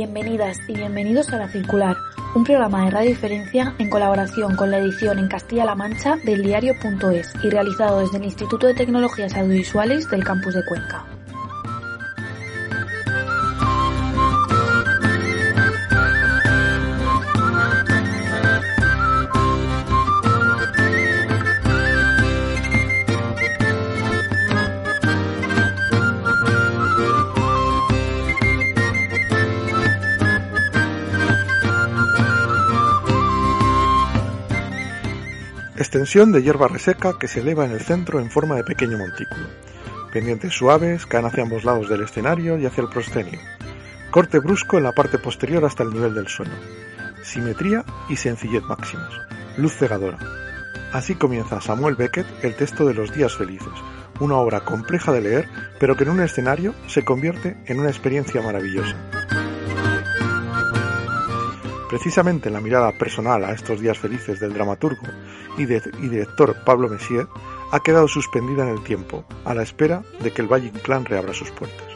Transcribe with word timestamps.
Bienvenidas 0.00 0.56
y 0.66 0.72
bienvenidos 0.72 1.30
a 1.30 1.36
La 1.36 1.48
Circular, 1.48 1.94
un 2.34 2.42
programa 2.42 2.86
de 2.86 2.90
Radio 2.90 3.10
Diferencia 3.10 3.74
en 3.78 3.90
colaboración 3.90 4.56
con 4.56 4.70
la 4.70 4.78
edición 4.78 5.18
en 5.18 5.28
Castilla-La 5.28 5.74
Mancha 5.74 6.16
del 6.24 6.42
diario.es 6.42 7.34
y 7.44 7.50
realizado 7.50 8.00
desde 8.00 8.16
el 8.16 8.24
Instituto 8.24 8.66
de 8.66 8.72
Tecnologías 8.72 9.36
Audiovisuales 9.36 10.08
del 10.08 10.24
Campus 10.24 10.54
de 10.54 10.64
Cuenca. 10.64 11.04
Extensión 35.90 36.30
de 36.30 36.40
hierba 36.40 36.68
reseca 36.68 37.18
que 37.18 37.26
se 37.26 37.40
eleva 37.40 37.64
en 37.64 37.72
el 37.72 37.80
centro 37.80 38.20
en 38.20 38.30
forma 38.30 38.54
de 38.54 38.62
pequeño 38.62 38.96
montículo. 38.96 39.48
Pendientes 40.12 40.54
suaves 40.54 41.04
caen 41.04 41.24
hacia 41.24 41.42
ambos 41.42 41.64
lados 41.64 41.88
del 41.88 42.04
escenario 42.04 42.56
y 42.58 42.64
hacia 42.64 42.82
el 42.84 42.88
proscenio. 42.88 43.40
Corte 44.12 44.38
brusco 44.38 44.78
en 44.78 44.84
la 44.84 44.92
parte 44.92 45.18
posterior 45.18 45.64
hasta 45.64 45.82
el 45.82 45.90
nivel 45.90 46.14
del 46.14 46.28
suelo. 46.28 46.52
Simetría 47.24 47.84
y 48.08 48.14
sencillez 48.14 48.62
máximos. 48.62 49.20
Luz 49.56 49.74
cegadora. 49.74 50.20
Así 50.92 51.16
comienza 51.16 51.60
Samuel 51.60 51.96
Beckett 51.96 52.44
el 52.44 52.54
texto 52.54 52.86
de 52.86 52.94
Los 52.94 53.12
días 53.12 53.34
felices, 53.34 53.74
una 54.20 54.36
obra 54.36 54.60
compleja 54.60 55.10
de 55.10 55.22
leer, 55.22 55.48
pero 55.80 55.96
que 55.96 56.04
en 56.04 56.10
un 56.10 56.20
escenario 56.20 56.72
se 56.86 57.04
convierte 57.04 57.56
en 57.66 57.80
una 57.80 57.88
experiencia 57.88 58.40
maravillosa. 58.40 58.94
Precisamente 61.90 62.50
la 62.50 62.60
mirada 62.60 62.92
personal 62.92 63.44
a 63.44 63.50
estos 63.50 63.80
días 63.80 63.98
felices 63.98 64.38
del 64.38 64.52
dramaturgo 64.52 65.08
y, 65.58 65.66
director 65.66 66.54
Pablo 66.64 66.88
Messier 66.88 67.26
ha 67.72 67.80
quedado 67.80 68.06
suspendida 68.06 68.62
en 68.62 68.68
el 68.68 68.84
tiempo, 68.84 69.24
a 69.44 69.54
la 69.54 69.64
espera 69.64 70.04
de 70.20 70.30
que 70.30 70.40
el 70.40 70.46
Valle 70.46 70.68
Inclán 70.68 71.04
reabra 71.04 71.34
sus 71.34 71.50
puertas. 71.50 71.88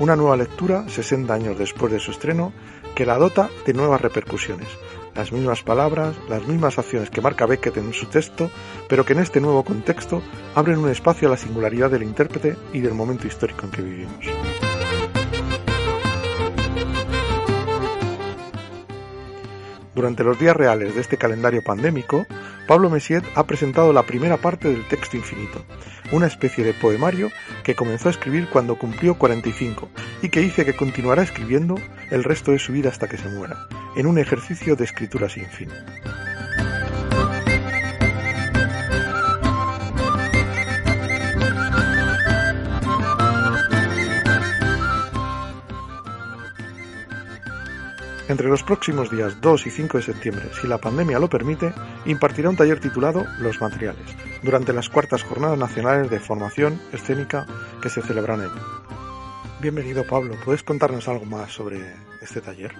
Una 0.00 0.16
nueva 0.16 0.36
lectura, 0.36 0.86
60 0.86 1.32
años 1.32 1.58
después 1.58 1.90
de 1.90 1.98
su 1.98 2.10
estreno, 2.10 2.52
que 2.94 3.06
la 3.06 3.16
dota 3.16 3.48
de 3.64 3.72
nuevas 3.72 4.02
repercusiones, 4.02 4.68
las 5.14 5.32
mismas 5.32 5.62
palabras, 5.62 6.14
las 6.28 6.46
mismas 6.46 6.78
acciones 6.78 7.08
que 7.08 7.22
marca 7.22 7.46
Beckett 7.46 7.78
en 7.78 7.94
su 7.94 8.04
texto, 8.06 8.50
pero 8.86 9.06
que 9.06 9.14
en 9.14 9.20
este 9.20 9.40
nuevo 9.40 9.64
contexto 9.64 10.20
abren 10.54 10.76
un 10.76 10.90
espacio 10.90 11.28
a 11.28 11.30
la 11.30 11.38
singularidad 11.38 11.90
del 11.90 12.02
intérprete 12.02 12.54
y 12.74 12.80
del 12.80 12.92
momento 12.92 13.26
histórico 13.26 13.64
en 13.64 13.70
que 13.70 13.80
vivimos. 13.80 14.26
Durante 19.96 20.24
los 20.24 20.38
días 20.38 20.54
reales 20.54 20.94
de 20.94 21.00
este 21.00 21.16
calendario 21.16 21.64
pandémico, 21.64 22.26
Pablo 22.66 22.90
Messier 22.90 23.22
ha 23.34 23.46
presentado 23.46 23.94
la 23.94 24.02
primera 24.02 24.36
parte 24.36 24.68
del 24.68 24.86
Texto 24.86 25.16
Infinito, 25.16 25.64
una 26.12 26.26
especie 26.26 26.64
de 26.64 26.74
poemario 26.74 27.30
que 27.64 27.74
comenzó 27.74 28.08
a 28.08 28.10
escribir 28.10 28.46
cuando 28.50 28.76
cumplió 28.76 29.16
45 29.16 29.88
y 30.20 30.28
que 30.28 30.40
dice 30.40 30.66
que 30.66 30.76
continuará 30.76 31.22
escribiendo 31.22 31.76
el 32.10 32.24
resto 32.24 32.52
de 32.52 32.58
su 32.58 32.72
vida 32.72 32.90
hasta 32.90 33.08
que 33.08 33.16
se 33.16 33.30
muera, 33.30 33.68
en 33.96 34.06
un 34.06 34.18
ejercicio 34.18 34.76
de 34.76 34.84
escritura 34.84 35.30
sin 35.30 35.46
fin. 35.46 35.70
Entre 48.28 48.48
los 48.48 48.64
próximos 48.64 49.08
días 49.08 49.40
2 49.40 49.66
y 49.68 49.70
5 49.70 49.98
de 49.98 50.02
septiembre, 50.02 50.48
si 50.60 50.66
la 50.66 50.78
pandemia 50.78 51.20
lo 51.20 51.28
permite, 51.28 51.72
impartirá 52.06 52.50
un 52.50 52.56
taller 52.56 52.80
titulado 52.80 53.24
Los 53.38 53.60
materiales, 53.60 54.16
durante 54.42 54.72
las 54.72 54.88
cuartas 54.88 55.22
jornadas 55.22 55.56
nacionales 55.56 56.10
de 56.10 56.18
formación 56.18 56.80
escénica 56.92 57.46
que 57.80 57.88
se 57.88 58.02
celebran 58.02 58.42
en. 58.42 58.50
Bienvenido 59.60 60.04
Pablo, 60.04 60.34
¿puedes 60.44 60.64
contarnos 60.64 61.06
algo 61.06 61.24
más 61.24 61.52
sobre 61.52 61.80
este 62.20 62.40
taller? 62.40 62.72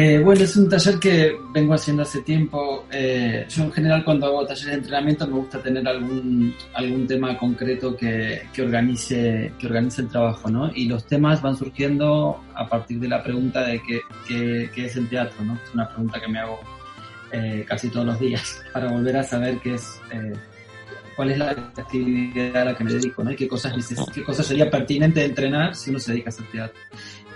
Eh, 0.00 0.20
bueno, 0.20 0.44
es 0.44 0.56
un 0.56 0.68
taller 0.68 0.96
que 1.00 1.36
vengo 1.52 1.74
haciendo 1.74 2.04
hace 2.04 2.22
tiempo. 2.22 2.86
Eh, 2.92 3.44
yo 3.48 3.64
en 3.64 3.72
general 3.72 4.04
cuando 4.04 4.26
hago 4.26 4.46
talleres 4.46 4.66
de 4.66 4.74
entrenamiento 4.74 5.26
me 5.26 5.32
gusta 5.32 5.60
tener 5.60 5.88
algún, 5.88 6.54
algún 6.74 7.04
tema 7.08 7.36
concreto 7.36 7.96
que, 7.96 8.42
que, 8.52 8.62
organice, 8.62 9.52
que 9.58 9.66
organice 9.66 10.02
el 10.02 10.08
trabajo, 10.08 10.48
¿no? 10.48 10.70
Y 10.72 10.86
los 10.86 11.04
temas 11.04 11.42
van 11.42 11.56
surgiendo 11.56 12.40
a 12.54 12.68
partir 12.68 13.00
de 13.00 13.08
la 13.08 13.24
pregunta 13.24 13.66
de 13.66 13.82
qué, 13.82 14.00
qué, 14.72 14.84
es 14.86 14.94
el 14.94 15.08
teatro, 15.08 15.44
¿no? 15.44 15.54
Es 15.54 15.74
una 15.74 15.88
pregunta 15.88 16.20
que 16.20 16.28
me 16.28 16.38
hago 16.38 16.60
eh, 17.32 17.64
casi 17.66 17.90
todos 17.90 18.06
los 18.06 18.20
días 18.20 18.62
para 18.72 18.92
volver 18.92 19.16
a 19.16 19.24
saber 19.24 19.58
qué 19.58 19.74
es, 19.74 20.00
cuál 21.16 21.32
es 21.32 21.38
la 21.38 21.50
actividad 21.50 22.62
a 22.62 22.64
la 22.66 22.76
que 22.76 22.84
me 22.84 22.92
dedico, 22.92 23.24
¿no? 23.24 23.32
Y 23.32 23.34
qué 23.34 23.48
cosas, 23.48 23.72
qué 24.14 24.22
cosas 24.22 24.46
sería 24.46 24.70
pertinente 24.70 25.24
entrenar 25.24 25.74
si 25.74 25.90
uno 25.90 25.98
se 25.98 26.12
dedica 26.12 26.28
a 26.28 26.32
hacer 26.32 26.46
teatro. 26.52 26.80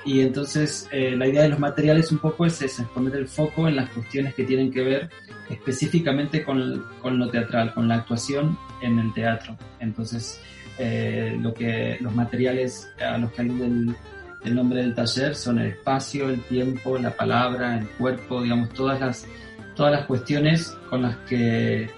Y 0.05 0.21
entonces 0.21 0.89
eh, 0.91 1.15
la 1.17 1.29
idea 1.29 1.43
de 1.43 1.51
los 1.51 1.59
materiales 1.59 2.11
un 2.11 2.19
poco 2.19 2.45
es 2.47 2.61
esa, 2.61 2.85
poner 2.89 3.17
el 3.17 3.29
foco 3.29 3.69
en 3.69 3.77
las 3.77 3.91
cuestiones 3.91 4.35
que 4.35 4.45
tienen 4.45 4.73
que 4.73 4.83
ver 4.83 5.11
específicamente 5.49 6.45
con, 6.45 6.85
con 7.01 7.19
lo 7.19 7.29
teatral, 7.29 7.73
con 7.75 7.89
la 7.89 7.97
actuación 7.97 8.59
en 8.81 8.99
el 8.99 9.13
teatro. 9.15 9.57
Entonces, 9.81 10.41
eh, 10.79 11.39
lo 11.41 11.53
que, 11.55 11.99
los 12.01 12.15
materiales 12.15 12.91
a 13.01 13.19
los 13.19 13.31
que 13.33 13.43
alude 13.43 13.67
el, 13.67 13.97
el, 14.45 14.55
nombre 14.55 14.81
del 14.81 14.95
taller 14.95 15.35
son 15.35 15.59
el 15.59 15.69
espacio, 15.69 16.29
el 16.29 16.41
tiempo, 16.43 16.99
la 16.99 17.11
palabra, 17.11 17.79
el 17.79 17.87
cuerpo, 17.91 18.43
digamos, 18.43 18.71
todas 18.71 18.99
las, 19.01 19.27
todas 19.77 19.93
las 19.93 20.07
cuestiones 20.07 20.77
con 20.89 21.03
las 21.03 21.17
que, 21.29 21.91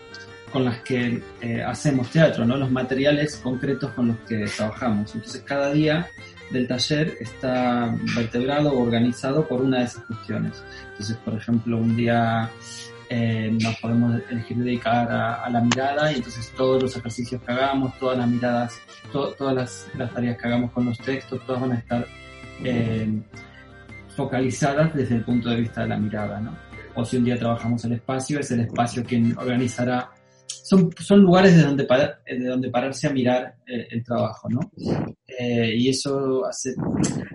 con 0.52 0.64
las 0.64 0.80
que 0.82 1.22
eh, 1.40 1.62
hacemos 1.62 2.10
teatro, 2.10 2.44
¿no? 2.44 2.56
los 2.56 2.70
materiales 2.70 3.36
concretos 3.36 3.92
con 3.92 4.08
los 4.08 4.16
que 4.28 4.44
trabajamos. 4.56 5.14
Entonces, 5.14 5.42
cada 5.42 5.72
día 5.72 6.08
del 6.54 6.66
taller 6.66 7.18
está 7.20 7.94
vertebrado 8.16 8.72
o 8.72 8.82
organizado 8.82 9.46
por 9.46 9.60
una 9.60 9.80
de 9.80 9.84
esas 9.84 10.04
cuestiones. 10.04 10.64
Entonces, 10.92 11.16
por 11.18 11.34
ejemplo, 11.34 11.76
un 11.76 11.96
día 11.96 12.50
eh, 13.10 13.50
nos 13.62 13.76
podemos 13.76 14.20
elegir 14.30 14.56
dedicar 14.56 15.10
a, 15.10 15.50
la 15.50 15.60
mirada 15.60 16.10
y 16.12 16.16
entonces 16.16 16.50
todos 16.56 16.82
los 16.82 16.96
ejercicios 16.96 17.42
que 17.42 17.52
hagamos, 17.52 17.98
todas 17.98 18.18
las 18.18 18.28
miradas, 18.28 18.80
todas 19.12 19.54
las, 19.54 20.12
tareas 20.14 20.38
que 20.38 20.46
hagamos 20.46 20.70
con 20.72 20.86
los 20.86 20.98
textos, 20.98 21.44
todas 21.44 21.60
van 21.60 21.72
a 21.72 21.78
estar 21.78 22.06
eh, 22.64 23.20
focalizadas 24.16 24.94
desde 24.94 25.16
el 25.16 25.24
punto 25.24 25.50
de 25.50 25.56
vista 25.56 25.82
de 25.82 25.88
la 25.88 25.98
mirada. 25.98 26.40
¿no? 26.40 26.56
O 26.94 27.04
si 27.04 27.16
un 27.16 27.24
día 27.24 27.38
trabajamos 27.38 27.84
el 27.84 27.92
espacio, 27.92 28.38
es 28.38 28.50
el 28.52 28.60
espacio 28.60 29.04
quien 29.04 29.36
organizará 29.36 30.10
son, 30.64 30.90
son 30.98 31.20
lugares 31.20 31.54
de 31.56 31.62
donde, 31.62 31.86
de 32.26 32.46
donde 32.46 32.70
pararse 32.70 33.06
a 33.06 33.12
mirar 33.12 33.58
eh, 33.66 33.86
el, 33.90 34.02
trabajo, 34.02 34.48
¿no? 34.48 34.60
Eh, 35.38 35.74
y 35.76 35.90
eso 35.90 36.46
hace, 36.46 36.74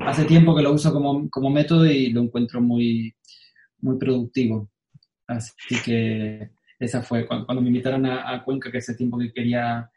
hace 0.02 0.26
tiempo 0.26 0.56
que 0.56 0.64
lo 0.64 0.74
uso 0.74 0.92
como, 0.92 1.30
como 1.30 1.52
método 1.52 1.86
y 1.86 2.10
lo 2.10 2.22
encuentro 2.22 2.60
muy, 2.60 3.16
muy 3.82 4.00
productivo. 4.00 4.72
Así 5.28 5.76
que 5.86 6.50
esa 6.80 7.04
fue 7.04 7.28
cuando, 7.28 7.62
me 7.62 7.68
invitaron 7.68 8.08
a, 8.08 8.44
Cuenca, 8.44 8.72
que 8.72 8.80
hace 8.80 8.96
tiempo 8.96 9.20
que 9.20 9.32
quería 9.32 9.92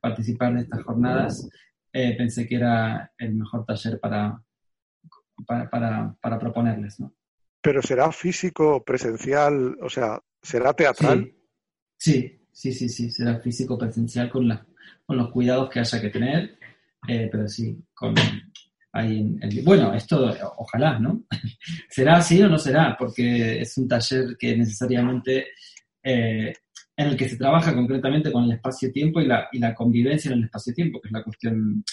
participar 0.00 0.54
de 0.54 0.60
estas 0.60 0.84
jornadas, 0.84 1.48
eh, 1.92 2.14
pensé 2.16 2.46
que 2.46 2.54
era 2.54 3.12
el 3.18 3.34
mejor 3.34 3.66
taller 3.66 3.98
para, 3.98 4.40
para, 5.44 5.68
para, 5.68 6.16
para 6.20 6.38
proponerles, 6.38 7.00
¿no? 7.00 7.12
Pero 7.60 7.82
será 7.82 8.12
físico, 8.12 8.84
presencial, 8.84 9.76
o 9.82 9.90
sea, 9.90 10.22
será 10.40 10.72
teatral. 10.72 11.34
sí, 11.96 12.12
sí, 12.12 12.35
sí, 12.72 12.88
sí, 12.88 13.10
será 13.10 13.38
físico 13.40 13.76
presencial 13.76 14.30
con, 14.30 14.48
la, 14.48 14.66
con 15.04 15.16
los 15.16 15.30
cuidados 15.30 15.68
que 15.70 15.80
haya 15.80 16.00
que 16.00 16.10
tener, 16.10 16.58
eh, 17.06 17.28
pero 17.30 17.48
sí, 17.48 17.78
con 17.94 18.14
ahí 18.92 19.18
en, 19.18 19.64
bueno, 19.64 19.92
esto 19.94 20.34
ojalá, 20.56 20.98
¿no? 20.98 21.24
¿Será 21.90 22.16
así 22.16 22.42
o 22.42 22.48
no 22.48 22.58
será? 22.58 22.96
Porque 22.98 23.60
es 23.60 23.76
un 23.76 23.86
taller 23.86 24.36
que 24.38 24.56
necesariamente 24.56 25.48
eh, 26.02 26.54
en 26.96 27.06
el 27.06 27.16
que 27.16 27.28
se 27.28 27.36
trabaja 27.36 27.74
concretamente 27.74 28.32
con 28.32 28.44
el 28.44 28.52
espacio-tiempo 28.52 29.20
y 29.20 29.26
la, 29.26 29.48
y 29.52 29.58
la 29.58 29.74
convivencia 29.74 30.30
en 30.30 30.38
el 30.38 30.44
espacio-tiempo, 30.44 31.00
que 31.00 31.08
es 31.08 31.12
la 31.12 31.22
cuestión 31.22 31.84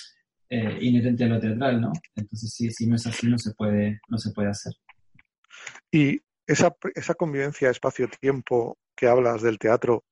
eh, 0.50 0.78
inherente 0.82 1.26
a 1.26 1.28
lo 1.28 1.40
teatral, 1.42 1.82
¿no? 1.82 1.92
Entonces, 2.16 2.54
sí, 2.54 2.72
si 2.72 2.88
no 2.88 2.96
es 2.96 3.06
así, 3.06 3.28
no 3.28 3.38
se 3.38 3.54
puede, 3.54 4.00
no 4.08 4.18
se 4.18 4.32
puede 4.32 4.50
hacer. 4.50 4.74
Y 5.92 6.22
esa, 6.48 6.74
esa 6.96 7.16
convivencia 7.16 7.70
espacio-tiempo 7.70 8.78
que 8.96 9.08
hablas 9.08 9.42
del 9.42 9.60
teatro, 9.60 10.06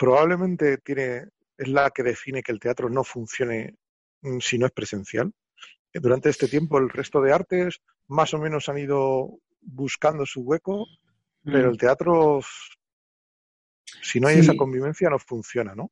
probablemente 0.00 0.78
tiene, 0.78 1.26
es 1.58 1.68
la 1.68 1.90
que 1.90 2.02
define 2.02 2.42
que 2.42 2.52
el 2.52 2.58
teatro 2.58 2.88
no 2.88 3.04
funcione 3.04 3.74
mm, 4.22 4.38
si 4.40 4.56
no 4.56 4.64
es 4.64 4.72
presencial. 4.72 5.30
Durante 5.92 6.30
este 6.30 6.48
tiempo 6.48 6.78
el 6.78 6.88
resto 6.88 7.20
de 7.20 7.34
artes 7.34 7.82
más 8.08 8.32
o 8.32 8.38
menos 8.38 8.70
han 8.70 8.78
ido 8.78 9.38
buscando 9.60 10.24
su 10.24 10.40
hueco, 10.40 10.86
pero 11.44 11.68
el 11.68 11.74
mm. 11.74 11.78
teatro, 11.78 12.40
si 14.02 14.20
no 14.20 14.28
hay 14.28 14.38
esa 14.38 14.56
convivencia, 14.56 15.10
no 15.10 15.18
funciona, 15.18 15.74
¿no? 15.74 15.90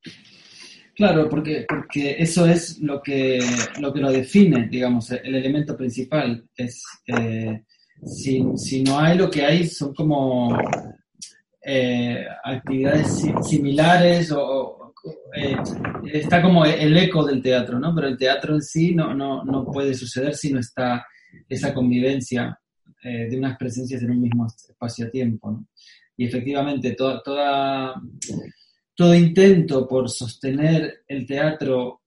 Claro, 0.95 1.29
porque, 1.29 1.67
porque 1.69 2.17
eso 2.19 2.47
es 2.47 2.79
lo 2.79 3.03
que, 3.03 3.39
lo 3.79 3.93
que 3.93 4.01
lo 4.01 4.11
define, 4.11 4.69
digamos, 4.69 5.11
el 5.11 5.35
elemento 5.35 5.77
principal 5.77 6.49
es, 6.57 6.83
eh, 7.07 7.63
si, 8.07 8.43
si, 8.57 8.83
no 8.83 8.99
hay, 8.99 9.19
lo 9.19 9.31
que 9.31 9.45
hay 9.45 9.67
son 9.67 9.95
como 9.95 10.59
eh, 11.71 12.27
actividades 12.45 13.27
similares 13.43 14.33
o, 14.33 14.95
eh, 15.37 15.55
está 16.11 16.41
como 16.41 16.65
el 16.65 16.97
eco 16.97 17.27
del 17.27 17.43
teatro, 17.43 17.79
¿no? 17.79 17.95
Pero 17.95 18.09
el 18.09 18.17
teatro 18.17 18.55
en 18.55 18.63
sí 18.63 18.95
no, 18.95 19.13
no, 19.13 19.45
no 19.45 19.67
puede 19.67 19.93
suceder 19.93 20.35
si 20.35 20.51
no 20.51 20.61
está 20.61 21.07
esa 21.47 21.75
convivencia 21.75 22.59
eh, 23.05 23.29
de 23.29 23.37
unas 23.37 23.59
presencias 23.59 24.03
en 24.03 24.13
un 24.13 24.23
mismo 24.23 24.47
espacio-tiempo, 24.47 25.51
¿no? 25.51 25.67
Y 26.17 26.25
efectivamente, 26.25 26.95
toda, 26.95 27.23
toda, 27.23 28.01
todo 28.95 29.15
intento 29.15 29.87
por 29.87 30.09
sostener 30.09 31.03
el 31.07 31.27
teatro 31.27 32.01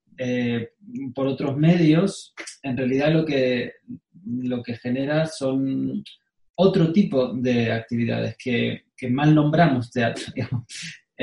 por 1.16 1.28
otros 1.28 1.58
medios, 1.58 2.34
en 2.62 2.78
realidad 2.78 3.12
lo 3.12 3.26
que, 3.26 3.74
lo 4.24 4.62
que 4.62 4.76
genera 4.76 5.26
son 5.26 6.04
otro 6.56 6.92
tipo 6.92 7.34
de 7.34 7.72
actividades 7.72 8.36
que, 8.38 8.84
que 9.02 9.10
mal 9.10 9.34
nombramos 9.34 9.92
teatro. 9.92 10.26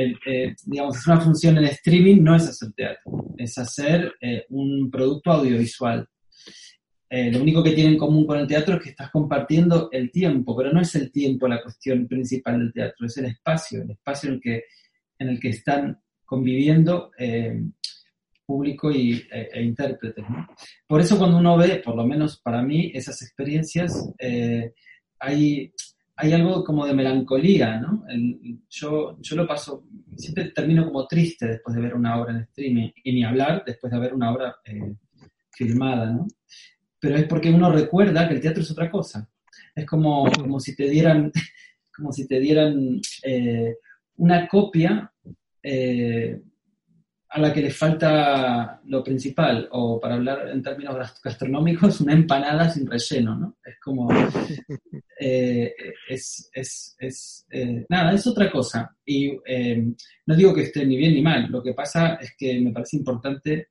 Eh, 0.00 0.54
digamos. 0.64 0.96
es 0.96 1.06
una 1.08 1.20
función 1.20 1.58
en 1.58 1.64
streaming, 1.64 2.22
no 2.22 2.36
es 2.36 2.46
hacer 2.46 2.70
teatro, 2.72 3.34
es 3.36 3.58
hacer 3.58 4.12
eh, 4.20 4.44
un 4.50 4.88
producto 4.92 5.32
audiovisual. 5.32 6.06
lo 7.10 7.42
único 7.42 7.64
que 7.64 7.72
tiene 7.72 7.90
en 7.90 7.98
común 7.98 8.24
con 8.24 8.38
el 8.38 8.46
teatro 8.46 8.76
es 8.76 8.82
que 8.84 8.90
estás 8.90 9.10
compartiendo 9.10 9.88
el 9.90 10.12
tiempo, 10.12 10.56
pero 10.56 10.72
no 10.72 10.80
es 10.80 10.94
el 10.94 11.10
tiempo 11.10 11.48
la 11.48 11.60
cuestión 11.60 12.06
principal 12.06 12.60
del 12.60 12.72
teatro, 12.72 13.06
es 13.06 13.16
el 13.16 13.24
espacio, 13.24 13.82
el 13.82 13.90
espacio 13.90 14.28
en 14.28 14.34
el 14.36 14.40
que, 14.40 14.62
en 15.18 15.28
el 15.30 15.40
que 15.40 15.48
están 15.48 16.00
conviviendo 16.24 17.10
público 18.48 18.90
y, 18.90 19.28
e, 19.30 19.62
intérpretes. 19.62 20.24
Por 20.86 21.02
eso 21.02 21.18
cuando 21.18 21.36
uno 21.36 21.58
ve, 21.58 21.82
por 21.84 21.94
lo 21.94 22.06
menos 22.06 22.40
para 22.40 22.62
mí, 22.62 22.90
esas 22.94 23.20
experiencias, 23.20 24.10
eh, 24.18 24.72
hay, 25.18 25.70
hay 26.20 26.32
algo 26.32 26.64
como 26.64 26.84
de 26.84 26.94
melancolía, 26.94 27.78
¿no? 27.78 28.04
yo, 28.68 29.16
yo 29.20 29.36
lo 29.36 29.46
paso, 29.46 29.84
siempre 30.16 30.50
termino 30.50 30.84
como 30.84 31.06
triste 31.06 31.46
después 31.46 31.76
de 31.76 31.82
ver 31.82 31.94
una 31.94 32.20
obra 32.20 32.32
en 32.32 32.40
streaming, 32.40 32.90
y 33.04 33.12
ni 33.12 33.22
hablar 33.22 33.62
después 33.64 33.92
de 33.92 34.00
ver 34.00 34.12
una 34.12 34.32
obra 34.32 34.56
eh, 34.64 34.96
filmada, 35.52 36.10
¿no? 36.10 36.26
Pero 36.98 37.14
es 37.16 37.24
porque 37.28 37.50
uno 37.50 37.70
recuerda 37.70 38.26
que 38.26 38.34
el 38.34 38.40
teatro 38.40 38.64
es 38.64 38.70
otra 38.72 38.90
cosa. 38.90 39.30
Es 39.72 39.86
como, 39.86 40.28
como 40.32 40.58
si 40.58 40.74
te 40.74 40.90
dieran, 40.90 41.30
como 41.96 42.10
si 42.12 42.26
te 42.26 42.40
dieran 42.40 43.00
eh, 43.22 43.76
una 44.16 44.48
copia 44.48 45.12
a 47.30 47.40
la 47.40 47.52
que 47.52 47.60
le 47.60 47.70
falta 47.70 48.80
lo 48.86 49.04
principal, 49.04 49.68
o 49.72 50.00
para 50.00 50.14
hablar 50.14 50.48
en 50.48 50.62
términos 50.62 50.96
gastronómicos, 51.22 52.00
una 52.00 52.14
empanada 52.14 52.70
sin 52.70 52.86
relleno, 52.86 53.36
¿no? 53.36 53.58
Es 53.62 53.78
como, 53.80 54.08
eh, 55.20 55.74
es, 56.08 56.50
es, 56.52 56.96
es 56.98 57.46
eh, 57.50 57.84
nada, 57.88 58.12
es 58.14 58.26
otra 58.26 58.50
cosa. 58.50 58.96
Y 59.04 59.38
eh, 59.46 59.84
no 60.26 60.36
digo 60.36 60.54
que 60.54 60.62
esté 60.62 60.86
ni 60.86 60.96
bien 60.96 61.14
ni 61.14 61.22
mal, 61.22 61.50
lo 61.50 61.62
que 61.62 61.74
pasa 61.74 62.14
es 62.14 62.34
que 62.36 62.58
me 62.60 62.72
parece 62.72 62.96
importante 62.96 63.68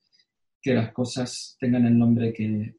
que 0.61 0.73
las 0.73 0.93
cosas 0.93 1.57
tengan 1.59 1.87
el 1.87 1.97
nombre 1.97 2.31
que, 2.31 2.75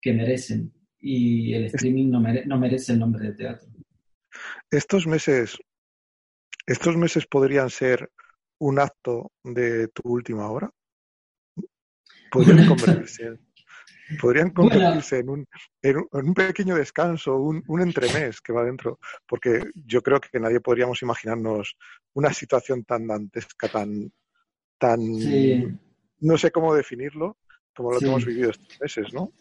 que 0.00 0.12
merecen, 0.14 0.72
y 0.98 1.52
el 1.52 1.66
streaming 1.66 2.10
no, 2.10 2.20
no 2.20 2.58
merece 2.58 2.92
el 2.92 3.00
nombre 3.00 3.26
de 3.26 3.34
teatro. 3.34 3.68
Estos 4.70 5.06
meses, 5.06 5.58
estos 6.64 6.96
meses 6.96 7.26
podrían 7.26 7.68
ser 7.68 8.10
un 8.62 8.78
acto 8.78 9.32
de 9.42 9.88
tu 9.88 10.02
última 10.04 10.50
hora? 10.50 10.70
Podrían 12.30 12.66
convertirse 12.66 13.26
en, 13.26 13.40
podrían 14.20 14.50
convertirse 14.50 15.18
en, 15.18 15.28
un, 15.28 15.46
en, 15.82 15.96
un, 16.12 16.34
pequeño 16.34 16.76
descanso, 16.76 17.36
un, 17.36 17.62
un, 17.66 17.80
entremés 17.82 18.40
que 18.40 18.52
va 18.52 18.64
dentro, 18.64 18.98
porque 19.26 19.70
yo 19.74 20.02
creo 20.02 20.20
que 20.20 20.40
nadie 20.40 20.60
podríamos 20.60 21.02
imaginarnos 21.02 21.76
una 22.14 22.32
situación 22.32 22.84
tan 22.84 23.06
dantesca, 23.06 23.68
tan, 23.68 24.12
tan 24.78 25.00
no 26.20 26.38
sé 26.38 26.50
cómo 26.50 26.74
definirlo, 26.74 27.38
como 27.74 27.92
lo 27.92 27.98
que 27.98 28.06
hemos 28.06 28.24
vivido 28.24 28.50
estos 28.50 28.80
meses, 28.80 29.12
¿no? 29.12 29.32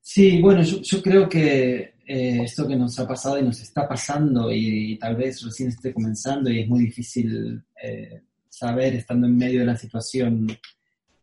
Sí, 0.00 0.40
bueno, 0.40 0.62
yo 0.62 1.02
creo 1.02 1.28
que 1.28 1.94
eh, 2.14 2.42
esto 2.42 2.68
que 2.68 2.76
nos 2.76 2.98
ha 2.98 3.08
pasado 3.08 3.38
y 3.38 3.42
nos 3.42 3.58
está 3.62 3.88
pasando 3.88 4.52
y, 4.52 4.98
tal 4.98 5.16
vez 5.16 5.42
recién 5.42 5.70
esté 5.70 5.94
comenzando 5.94 6.50
y 6.50 6.60
es 6.60 6.68
muy 6.68 6.80
difícil 6.80 7.64
eh, 7.82 8.20
saber, 8.50 8.96
estando 8.96 9.26
en 9.26 9.34
medio 9.34 9.60
de 9.60 9.64
la 9.64 9.76
situación, 9.78 10.46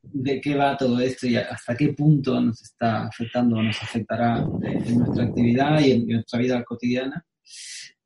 de 0.02 0.42
qué 0.42 0.56
va 0.56 0.76
todo 0.76 1.00
esto 1.00 1.28
y 1.28 1.36
hasta 1.36 1.78
qué 1.78 1.90
punto 1.90 2.42
nos 2.42 2.60
está 2.64 3.06
afectando 3.06 3.58
o 3.58 3.62
nos 3.62 3.80
afectará 3.84 4.40
eh, 4.64 4.82
en 4.88 4.98
nuestra 4.98 5.26
actividad 5.26 5.80
y 5.80 5.92
en, 5.92 6.08
nuestra 6.08 6.40
vida 6.40 6.64
cotidiana. 6.64 7.24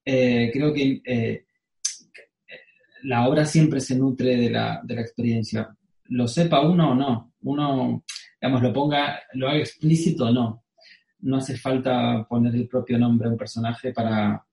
creo 0.04 0.74
que 0.74 1.46
la 3.04 3.30
obra 3.30 3.46
siempre 3.46 3.80
se 3.80 3.96
nutre 3.96 4.36
de 4.36 4.50
la, 4.50 4.82
de 4.84 4.96
la 4.96 5.02
experiencia. 5.02 5.74
Lo 6.10 6.28
sepa 6.28 6.60
uno 6.60 6.92
o 6.92 6.96
no, 6.96 7.34
uno, 7.44 8.04
digamos, 8.42 8.62
lo 8.62 8.74
ponga, 8.74 9.22
lo 9.36 9.48
haga 9.48 9.60
explícito 9.60 10.26
o 10.26 10.32
no, 10.34 10.63
no 11.24 11.38
hace 11.38 11.58
falta 11.58 12.26
poner 12.28 12.56
el 12.56 12.68
propio 12.68 12.98
nombre 12.98 13.28
a 13.28 13.32
un 13.32 13.38
personaje 13.38 13.92
para, 13.92 14.46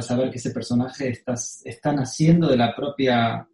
saber 0.00 0.30
que 0.30 0.38
ese 0.38 0.50
personaje 0.50 1.10
está, 1.10 1.34
está 1.64 1.92
naciendo 1.92 2.48
de 2.48 2.56
la 2.56 2.74
propia 2.74 3.46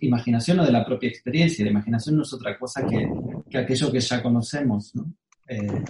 imaginación 0.00 0.60
o 0.60 0.64
de 0.64 0.72
la 0.72 0.84
propia 0.84 1.08
experiencia. 1.08 1.64
La 1.64 1.72
imaginación 1.72 2.16
no 2.16 2.22
es 2.22 2.32
otra 2.32 2.56
cosa 2.58 2.86
que, 2.86 3.58
aquello 3.58 3.90
que 3.90 4.00
ya 4.00 4.22
conocemos. 4.22 4.92
Eh, 5.48 5.84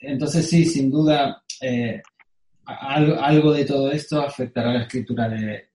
entonces 0.00 0.48
sí, 0.48 0.64
sin 0.64 0.90
duda, 0.90 1.42
eh, 1.60 2.02
algo, 2.64 3.52
de 3.52 3.64
todo 3.64 3.90
esto 3.90 4.20
afectará 4.20 4.72
la 4.72 4.82
escritura 4.82 5.28
de, 5.28 5.68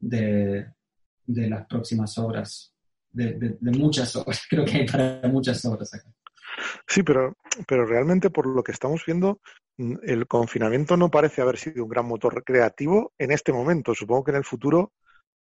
de, 0.00 1.48
las 1.48 1.66
próximas 1.66 2.16
obras, 2.18 2.72
de, 3.12 3.56
de, 3.60 3.78
muchas 3.78 4.14
obras. 4.16 4.42
Creo 4.50 4.64
que 4.64 4.78
hay 4.78 4.86
para 4.86 5.22
muchas 5.28 5.64
obras 5.64 5.94
acá. 5.94 6.12
Sí, 6.86 7.02
pero, 7.02 7.36
pero 7.66 7.86
realmente 7.86 8.30
por 8.30 8.46
lo 8.46 8.62
que 8.62 8.72
estamos 8.72 9.02
viendo, 9.06 9.40
mm, 9.78 9.94
el 10.02 10.26
confinamiento 10.26 10.96
no 10.96 11.10
parece 11.10 11.42
haber 11.42 11.56
sido 11.56 11.84
un 11.84 11.90
gran 11.90 12.06
motor 12.06 12.42
creativo 12.44 13.12
en 13.18 13.30
este 13.32 13.52
momento. 13.52 13.94
Supongo 13.94 14.24
que 14.24 14.30
en 14.32 14.38
el 14.38 14.44
futuro 14.44 14.92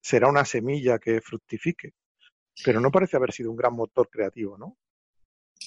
será 0.01 0.29
una 0.29 0.45
semilla 0.45 0.99
que 0.99 1.21
fructifique, 1.21 1.93
pero 2.65 2.81
no 2.81 2.91
parece 2.91 3.17
haber 3.17 3.33
sido 3.33 3.51
un 3.51 3.57
gran 3.57 3.75
motor 3.75 4.09
creativo, 4.11 4.57
¿no? 4.57 4.77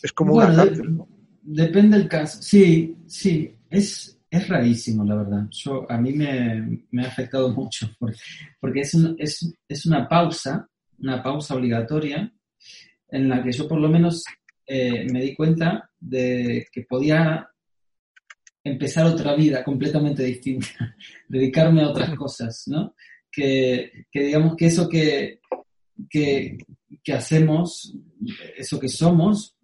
Es 0.02 0.12
como 0.12 0.36
una 0.36 0.56
cárcel, 0.56 0.98
Depende 1.46 1.98
del 1.98 2.08
caso. 2.08 2.42
Sí, 2.42 2.96
sí, 3.06 3.54
es, 3.70 4.18
es 4.30 4.48
rarísimo, 4.48 5.04
la 5.04 5.16
verdad. 5.16 5.48
Yo, 5.52 5.86
a 5.92 5.98
mí 5.98 6.14
me, 6.14 6.86
me 6.92 7.06
ha 7.06 7.10
afectado 7.10 7.50
mucho 7.54 7.90
porque, 8.00 8.18
porque 8.60 8.80
es, 8.82 8.94
un, 8.94 9.16
es, 9.20 9.54
es 9.68 9.86
una 9.86 10.08
pausa, 10.08 10.68
una 11.00 11.22
pausa 11.22 11.56
obligatoria 11.56 12.34
en 13.10 13.30
la 13.30 13.44
que 13.44 13.52
yo 13.52 13.68
por 13.68 13.80
lo 13.80 13.90
menos 13.90 14.24
eh, 14.66 15.06
me 15.12 15.22
di 15.22 15.36
cuenta 15.36 15.90
de 16.00 16.68
que 16.72 16.84
podía 16.84 17.50
empezar 18.64 19.06
otra 19.06 19.36
vida 19.36 19.64
completamente 19.64 20.24
distinta, 20.24 20.96
dedicarme 21.28 21.82
a 21.82 21.90
otras 21.90 22.16
cosas, 22.16 22.64
¿no? 22.68 22.96
Que, 23.32 24.06
digamos 24.14 24.56
que 24.56 24.68
eso 24.68 24.88
que, 24.88 25.40
que, 26.10 26.58
hacemos, 27.14 27.98
eso 28.56 28.80
que 28.80 28.88
somos, 28.88 29.58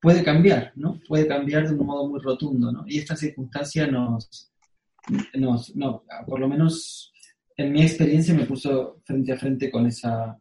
puede 0.00 0.22
cambiar, 0.22 0.72
¿no? 0.76 1.00
Puede 1.06 1.26
cambiar 1.26 1.68
de 1.68 1.74
un 1.74 1.84
modo 1.84 2.08
muy 2.08 2.20
rotundo, 2.20 2.72
¿no? 2.72 2.84
Y 2.86 2.98
esta 2.98 3.16
circunstancia 3.16 3.86
nos, 3.86 4.52
nos 5.34 5.74
no, 5.74 6.04
por 6.26 6.40
lo 6.40 6.48
menos 6.48 7.12
en 7.56 7.72
mi 7.72 7.82
experiencia 7.82 8.34
me 8.34 8.44
puso 8.44 9.02
frente 9.04 9.32
a 9.32 9.36
frente 9.36 9.70
con 9.70 9.86
esa, 9.86 10.38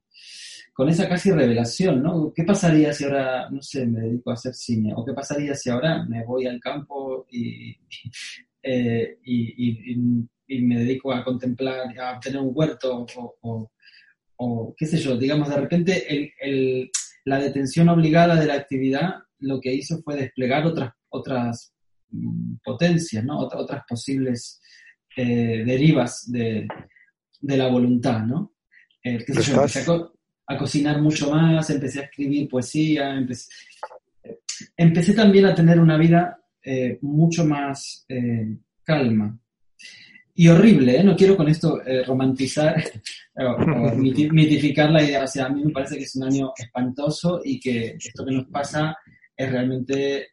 con 0.75 0.89
esa 0.89 1.07
casi 1.07 1.31
revelación, 1.31 2.03
¿no? 2.03 2.33
¿Qué 2.35 2.43
pasaría 2.43 2.91
si 2.91 3.05
ahora, 3.05 3.49
no 3.49 3.61
sé, 3.61 3.87
me 3.87 4.01
dedico 4.01 4.29
a 4.29 4.33
hacer 4.33 4.53
cine? 4.53 4.91
¿O 4.93 5.05
qué 5.05 5.13
pasaría 5.13 5.55
si 5.55 5.69
ahora 5.69 6.03
me 6.03 6.25
voy 6.25 6.47
al 6.47 6.59
campo 6.59 7.25
y, 7.31 7.77
eh, 8.61 9.17
me 10.49 10.79
dedico 10.79 11.13
a 11.13 11.23
contemplar, 11.23 11.97
a 11.97 12.19
tener 12.19 12.41
un 12.41 12.51
huerto 12.53 13.05
o, 13.41 14.75
qué 14.77 14.85
sé 14.85 14.97
yo, 14.97 15.15
digamos, 15.15 15.47
de 15.47 15.55
repente 15.55 16.33
la 17.23 17.39
detención 17.39 17.87
obligada 17.87 18.35
de 18.35 18.45
la 18.45 18.55
actividad 18.55 19.13
lo 19.39 19.61
que 19.61 19.73
hizo 19.73 20.01
fue 20.03 20.17
desplegar 20.17 20.65
otras, 20.65 20.91
otras 21.07 21.73
mm, 22.09 22.55
potencias, 22.61 23.23
¿no? 23.23 23.39
otras 23.39 23.83
posibles 23.87 24.59
eh, 25.15 25.63
derivas 25.65 26.29
de, 26.29 26.67
la 27.43 27.67
voluntad, 27.69 28.23
¿no? 28.23 28.55
Eh, 29.01 29.23
qué 29.25 29.33
sé 29.35 29.53
yo, 29.53 30.14
a 30.47 30.57
cocinar 30.57 31.01
mucho 31.01 31.31
más, 31.31 31.69
empecé 31.69 31.99
a 31.99 32.03
escribir 32.03 32.47
poesía, 32.49 33.17
empecé, 34.77 35.13
también 35.13 35.45
a 35.45 35.55
tener 35.55 35.79
una 35.79 35.97
vida 35.97 36.39
eh, 36.61 36.99
mucho 37.01 37.45
más 37.45 38.05
eh, 38.07 38.57
calma. 38.83 39.37
Y 40.37 40.49
horrible, 40.49 40.99
¿eh? 40.99 41.03
no 41.03 41.15
quiero 41.15 41.37
con 41.37 41.47
esto 41.47 41.81
romantizar 42.05 42.75
o, 43.35 43.95
mitificar 43.95 44.91
la 44.91 45.01
idea. 45.01 45.23
O 45.23 45.27
sea, 45.27 45.45
a 45.45 45.49
mí 45.49 45.63
me 45.63 45.71
parece 45.71 45.97
que 45.97 46.03
es 46.03 46.15
un 46.15 46.25
año 46.25 46.51
espantoso 46.57 47.41
y 47.43 47.59
que 47.59 47.95
esto 47.97 48.25
que 48.25 48.33
nos 48.33 48.47
pasa 48.47 48.97
es 49.35 49.51
realmente 49.51 50.31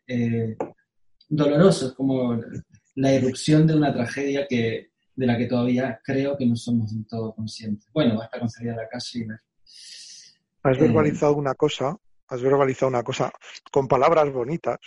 doloroso. 1.28 1.87
Es 1.87 1.92
como 1.92 2.37
la 2.97 3.14
irrupción 3.14 3.66
de 3.66 3.76
una 3.76 3.92
tragedia 3.92 4.47
que, 4.49 4.90
de 5.14 5.26
la 5.26 5.38
que 5.38 5.47
todavía 5.47 6.00
creo 6.02 6.37
que 6.37 6.47
no 6.47 6.57
somos 6.57 6.92
del 6.92 7.07
todo 7.07 7.33
conscientes. 7.35 7.88
Bueno, 7.92 8.16
basta 8.19 8.40
con 8.40 8.49
la 8.64 8.88
calle 8.88 9.19
y 9.21 9.25
ver. 9.25 9.38
Has 10.62 10.78
verbalizado 10.78 11.35
una 11.35 11.54
cosa, 11.54 11.97
has 12.28 12.42
verbalizado 12.42 12.88
una 12.88 13.02
cosa 13.02 13.33
con 13.71 13.88
palabras 13.88 14.33
bonitas, 14.33 14.78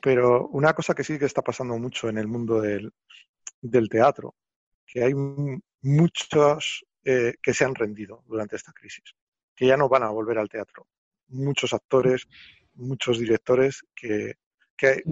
pero 0.00 0.46
una 0.48 0.72
cosa 0.74 0.94
que 0.94 1.02
sí 1.02 1.18
que 1.18 1.24
está 1.24 1.42
pasando 1.42 1.76
mucho 1.76 2.08
en 2.08 2.18
el 2.18 2.28
mundo 2.28 2.60
del, 2.60 2.92
del 3.60 3.88
teatro, 3.88 4.36
que 4.86 5.02
hay 5.02 5.12
muchos 5.82 6.84
eh, 7.04 7.34
que 7.42 7.52
se 7.52 7.64
han 7.64 7.74
rendido 7.74 8.22
durante 8.26 8.56
esta 8.56 8.72
crisis, 8.72 9.14
que 9.54 9.66
ya 9.66 9.76
no 9.76 9.88
van 9.88 10.04
a 10.04 10.10
volver 10.10 10.38
al 10.38 10.48
teatro. 10.48 10.86
Muchos 11.28 11.72
actores, 11.72 12.26
muchos 12.74 13.18
directores 13.18 13.82
que, 13.94 14.34
que, 14.76 15.02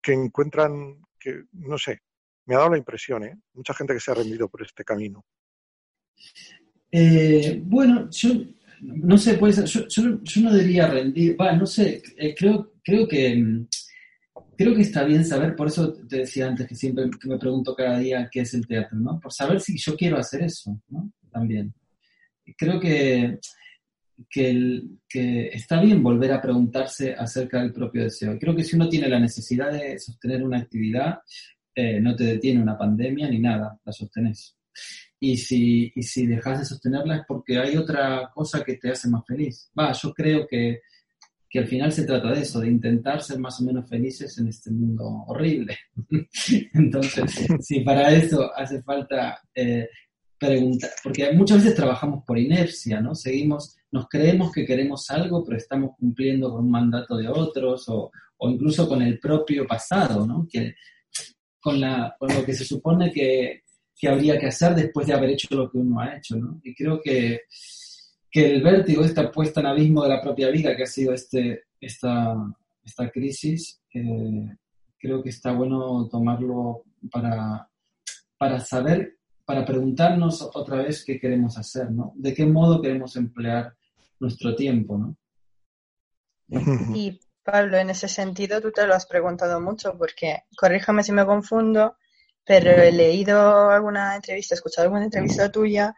que 0.00 0.12
encuentran, 0.12 1.02
que 1.18 1.44
no 1.52 1.76
sé, 1.76 2.00
me 2.46 2.54
ha 2.54 2.58
dado 2.58 2.70
la 2.70 2.78
impresión, 2.78 3.24
¿eh? 3.24 3.38
mucha 3.52 3.74
gente 3.74 3.94
que 3.94 4.00
se 4.00 4.10
ha 4.10 4.14
rendido 4.14 4.48
por 4.48 4.62
este 4.62 4.84
camino. 4.84 5.24
Eh, 6.92 7.60
bueno, 7.64 8.08
yo 8.10 8.30
no 8.82 9.16
sé, 9.16 9.34
pues 9.34 9.64
yo, 9.72 9.88
yo, 9.88 10.42
no 10.42 10.54
diría 10.54 10.88
rendir, 10.88 11.40
va, 11.40 11.56
no 11.56 11.64
sé, 11.64 12.02
eh, 12.18 12.34
creo, 12.36 12.74
creo 12.84 13.08
que 13.08 13.34
mm, 13.36 13.66
creo 14.56 14.74
que 14.74 14.82
está 14.82 15.04
bien 15.04 15.24
saber, 15.24 15.56
por 15.56 15.68
eso 15.68 15.92
te 15.92 16.18
decía 16.18 16.46
antes 16.46 16.66
que 16.66 16.74
siempre 16.74 17.06
me 17.24 17.38
pregunto 17.38 17.74
cada 17.74 17.98
día 17.98 18.28
qué 18.30 18.40
es 18.40 18.54
el 18.54 18.66
teatro, 18.66 18.98
¿no? 18.98 19.18
Por 19.20 19.32
saber 19.32 19.60
si 19.60 19.78
yo 19.78 19.96
quiero 19.96 20.18
hacer 20.18 20.42
eso, 20.42 20.80
¿no? 20.88 21.12
También. 21.30 21.72
Creo 22.56 22.78
que, 22.78 23.38
que, 24.28 25.48
está 25.52 25.80
bien 25.80 26.02
volver 26.02 26.32
a 26.32 26.42
preguntarse 26.42 27.14
acerca 27.14 27.60
del 27.60 27.72
propio 27.72 28.04
deseo. 28.04 28.38
Creo 28.38 28.54
que 28.54 28.64
si 28.64 28.76
uno 28.76 28.88
tiene 28.88 29.08
la 29.08 29.18
necesidad 29.18 29.72
de 29.72 29.98
sostener 29.98 30.42
una 30.42 30.58
actividad, 30.58 31.20
eh, 31.74 32.00
no 32.00 32.14
te 32.14 32.24
detiene 32.24 32.62
una 32.62 32.76
pandemia 32.76 33.28
ni 33.28 33.38
nada, 33.38 33.78
la 33.84 33.92
sostenes. 33.92 34.56
Y 35.24 35.36
si, 35.36 35.92
y 35.94 36.02
si 36.02 36.26
dejas 36.26 36.58
de 36.58 36.64
sostenerla 36.64 37.18
es 37.18 37.22
porque 37.28 37.56
hay 37.56 37.76
otra 37.76 38.30
cosa 38.34 38.64
que 38.64 38.74
te 38.74 38.90
hace 38.90 39.08
más 39.08 39.24
feliz. 39.24 39.70
Va, 39.78 39.92
yo 39.92 40.12
creo 40.12 40.46
que 40.48 40.80
que 41.52 41.58
al 41.58 41.66
final 41.66 41.92
se 41.92 42.06
trata 42.06 42.32
de 42.32 42.40
eso, 42.40 42.60
de 42.60 42.68
intentar 42.68 43.22
ser 43.22 43.38
más 43.38 43.60
o 43.60 43.64
menos 43.64 43.86
felices 43.86 44.38
en 44.38 44.48
este 44.48 44.70
mundo 44.70 45.04
horrible. 45.26 45.76
Entonces, 46.72 47.46
si 47.60 47.80
para 47.80 48.10
eso 48.10 48.50
hace 48.56 48.82
falta 48.82 49.38
eh, 49.54 49.86
preguntar, 50.38 50.90
porque 51.04 51.30
muchas 51.32 51.58
veces 51.58 51.74
trabajamos 51.74 52.24
por 52.24 52.38
inercia, 52.38 53.02
¿no? 53.02 53.14
Seguimos, 53.14 53.76
nos 53.90 54.08
creemos 54.08 54.50
que 54.50 54.64
queremos 54.64 55.10
algo, 55.10 55.44
pero 55.44 55.58
estamos 55.58 55.90
cumpliendo 55.98 56.50
con 56.50 56.64
un 56.64 56.70
mandato 56.70 57.18
de 57.18 57.28
otros 57.28 57.86
o, 57.90 58.10
o 58.38 58.48
incluso 58.48 58.88
con 58.88 59.02
el 59.02 59.18
propio 59.18 59.66
pasado, 59.66 60.26
¿no? 60.26 60.48
Que, 60.50 60.74
con, 61.60 61.78
la, 61.78 62.16
con 62.18 62.34
lo 62.34 62.46
que 62.46 62.54
se 62.54 62.64
supone 62.64 63.12
que, 63.12 63.64
que 63.98 64.08
habría 64.08 64.38
que 64.38 64.46
hacer 64.46 64.74
después 64.74 65.06
de 65.06 65.14
haber 65.14 65.30
hecho 65.30 65.48
lo 65.50 65.70
que 65.70 65.78
uno 65.78 66.00
ha 66.00 66.16
hecho, 66.16 66.36
¿no? 66.36 66.60
Y 66.62 66.74
creo 66.74 67.00
que 67.00 67.42
que 68.32 68.50
el 68.50 68.62
vértigo, 68.62 69.04
esta 69.04 69.30
puesta 69.30 69.60
en 69.60 69.66
abismo 69.66 70.02
de 70.02 70.08
la 70.08 70.22
propia 70.22 70.48
vida 70.48 70.74
que 70.74 70.84
ha 70.84 70.86
sido 70.86 71.12
este, 71.12 71.64
esta, 71.78 72.34
esta 72.82 73.10
crisis, 73.10 73.82
eh, 73.92 74.56
creo 74.98 75.22
que 75.22 75.28
está 75.28 75.52
bueno 75.52 76.08
tomarlo 76.08 76.84
para, 77.10 77.68
para 78.38 78.58
saber, 78.60 79.18
para 79.44 79.66
preguntarnos 79.66 80.48
otra 80.54 80.78
vez 80.78 81.04
qué 81.04 81.20
queremos 81.20 81.58
hacer, 81.58 81.90
¿no? 81.90 82.14
De 82.16 82.32
qué 82.32 82.46
modo 82.46 82.80
queremos 82.80 83.16
emplear 83.16 83.76
nuestro 84.18 84.56
tiempo, 84.56 84.96
¿no? 84.96 85.16
Y 86.94 87.20
Pablo, 87.44 87.76
en 87.76 87.90
ese 87.90 88.08
sentido 88.08 88.62
tú 88.62 88.72
te 88.72 88.86
lo 88.86 88.94
has 88.94 89.04
preguntado 89.04 89.60
mucho 89.60 89.98
porque, 89.98 90.44
corríjame 90.56 91.02
si 91.02 91.12
me 91.12 91.26
confundo, 91.26 91.96
pero 92.44 92.70
he 92.70 92.92
leído 92.92 93.70
alguna 93.70 94.16
entrevista, 94.16 94.54
he 94.54 94.56
escuchado 94.56 94.86
alguna 94.86 95.04
entrevista 95.04 95.50
tuya 95.50 95.94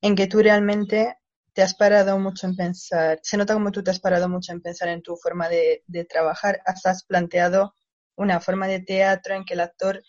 en 0.00 0.14
que 0.14 0.26
tú 0.26 0.40
realmente 0.42 1.16
te 1.54 1.62
has 1.62 1.74
parado 1.74 2.18
mucho 2.18 2.46
en 2.46 2.56
pensar, 2.56 3.20
se 3.22 3.36
nota 3.36 3.54
como 3.54 3.70
tú 3.70 3.82
te 3.82 3.90
has 3.92 4.00
parado 4.00 4.28
mucho 4.28 4.52
en 4.52 4.60
pensar 4.60 4.88
en 4.88 5.02
tu 5.02 5.16
forma 5.16 5.48
de, 5.48 5.82
trabajar, 6.08 6.60
hasta 6.66 6.90
has 6.90 7.04
planteado 7.04 7.74
una 8.16 8.40
forma 8.40 8.66
de 8.66 8.80
teatro 8.80 9.34
en 9.34 9.44
que 9.44 9.54
el 9.54 9.60
actor 9.60 10.02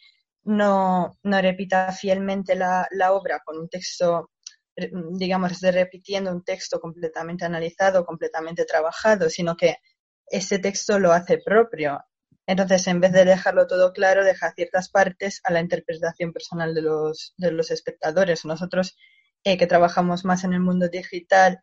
no, 0.43 1.17
repita 1.23 1.91
fielmente 1.91 2.55
la, 2.55 2.87
obra 3.11 3.41
con 3.45 3.59
un 3.59 3.69
texto, 3.69 4.31
digamos, 4.75 5.59
de 5.59 5.71
repitiendo 5.71 6.31
un 6.31 6.43
texto 6.43 6.79
completamente 6.79 7.45
analizado, 7.45 8.05
completamente 8.05 8.65
trabajado, 8.65 9.29
sino 9.29 9.55
que 9.55 9.77
ese 10.27 10.59
texto 10.59 10.99
lo 10.99 11.11
hace 11.11 11.37
propio. 11.37 11.99
Entonces, 12.47 12.87
en 12.87 12.99
vez 12.99 13.11
de 13.11 13.25
dejarlo 13.25 13.67
todo 13.67 13.91
claro, 13.91 14.23
deja 14.23 14.53
ciertas 14.53 14.89
partes 14.89 15.41
a 15.43 15.51
la 15.51 15.61
interpretación 15.61 16.31
personal 16.31 16.73
de 16.73 16.81
los, 16.81 17.33
de 17.37 17.51
los 17.51 17.71
espectadores. 17.71 18.45
Nosotros 18.45 18.95
eh, 19.43 19.57
que 19.57 19.67
trabajamos 19.67 20.25
más 20.25 20.43
en 20.43 20.53
el 20.53 20.59
mundo 20.59 20.87
digital, 20.89 21.59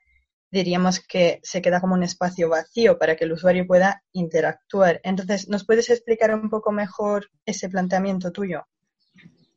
diríamos 0.51 1.01
que 1.01 1.41
se 1.43 1.63
queda 1.63 1.81
como 1.81 1.95
un 1.95 2.03
espacio 2.03 2.49
vacío 2.49 2.99
para 2.99 3.17
que 3.17 3.25
el 3.25 3.33
usuario 3.33 3.67
pueda 3.67 4.03
interactuar. 4.13 5.01
Entonces, 5.05 5.49
¿nos 5.49 5.65
puedes 5.65 5.89
explicar 5.91 6.35
un 6.35 6.51
poco 6.51 6.73
mejor 6.73 7.31
ese 7.47 7.69
planteamiento 7.69 8.33
tuyo? 8.33 8.63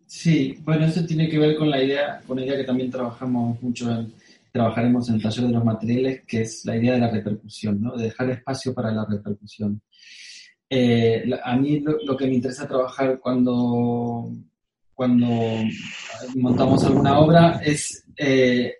Sí, 0.08 0.60
bueno, 0.64 0.86
eso 0.86 1.06
tiene 1.06 1.28
que 1.28 1.40
ver 1.40 1.58
con 1.58 1.70
la 1.70 1.84
idea, 1.84 2.22
con 2.26 2.38
la 2.38 2.46
idea 2.46 2.58
que 2.58 2.64
también 2.64 2.92
trabajamos 2.92 3.62
mucho 3.62 3.92
en, 3.92 4.14
trabajaremos 4.56 5.10
en 5.10 5.16
el 5.16 5.22
taller 5.22 5.48
de 5.48 5.52
los 5.52 5.66
materiales, 5.66 6.22
que 6.26 6.42
es 6.44 6.64
la 6.64 6.78
idea 6.78 6.94
de 6.94 7.00
la 7.00 7.12
repercusión, 7.12 7.82
¿no? 7.82 7.98
de 7.98 8.06
dejar 8.06 8.30
espacio 8.30 8.74
para 8.74 8.90
la 8.90 9.06
repercusión. 9.06 9.82
Eh, 10.70 11.30
a 11.44 11.56
mí 11.58 11.80
lo, 11.80 12.18
que 12.18 12.26
me 12.26 12.36
interesa 12.36 12.68
trabajar 12.68 13.20
cuando 13.20 14.32
cuando 14.96 15.28
montamos 16.36 16.84
alguna 16.86 17.20
obra 17.20 17.60
es 17.64 18.06
eh, 18.18 18.76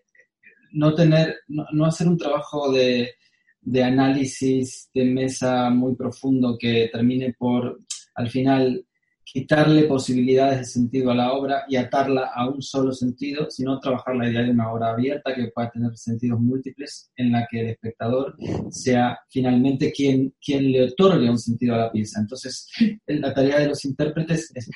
no 0.72 0.96
tener, 0.96 1.36
no, 1.48 1.86
hacer 1.86 2.08
un 2.08 2.18
trabajo 2.18 2.72
de, 2.72 3.12
de, 3.62 3.84
análisis 3.84 4.90
de 4.94 5.06
mesa 5.06 5.70
muy 5.70 5.96
profundo 5.96 6.58
que 6.58 6.90
termine 6.92 7.36
por 7.38 7.78
al 8.16 8.30
final 8.30 8.86
quitarle 9.26 9.86
posibilidades 9.86 10.60
de 10.60 10.66
sentido 10.66 11.12
a 11.12 11.16
la 11.16 11.34
obra 11.34 11.64
y 11.68 11.76
atarla 11.76 12.32
a 12.34 12.48
un 12.48 12.62
solo 12.62 12.92
sentido, 12.92 13.50
sino 13.50 13.80
trabajar 13.80 14.16
la 14.16 14.30
idea 14.30 14.44
de 14.44 14.52
una 14.52 14.72
obra 14.72 14.92
abierta 14.92 15.34
que 15.34 15.48
pueda 15.54 15.72
tener 15.72 15.98
sentidos 15.98 16.40
múltiples 16.40 17.12
en 17.16 17.32
la 17.32 17.48
que 17.50 17.62
el 17.62 17.70
espectador 17.72 18.38
sea 18.70 19.20
finalmente 19.30 19.92
quien, 19.92 20.34
quien 20.40 20.72
le 20.72 20.84
otorgue 20.84 21.30
un 21.30 21.40
sentido 21.40 21.74
a 21.74 21.80
la 21.80 21.92
pieza. 21.92 22.22
Entonces, 22.22 22.70
la 23.08 23.34
tarea 23.34 23.60
de 23.60 23.70
los 23.70 23.84
intérpretes 23.84 24.52
es 24.54 24.70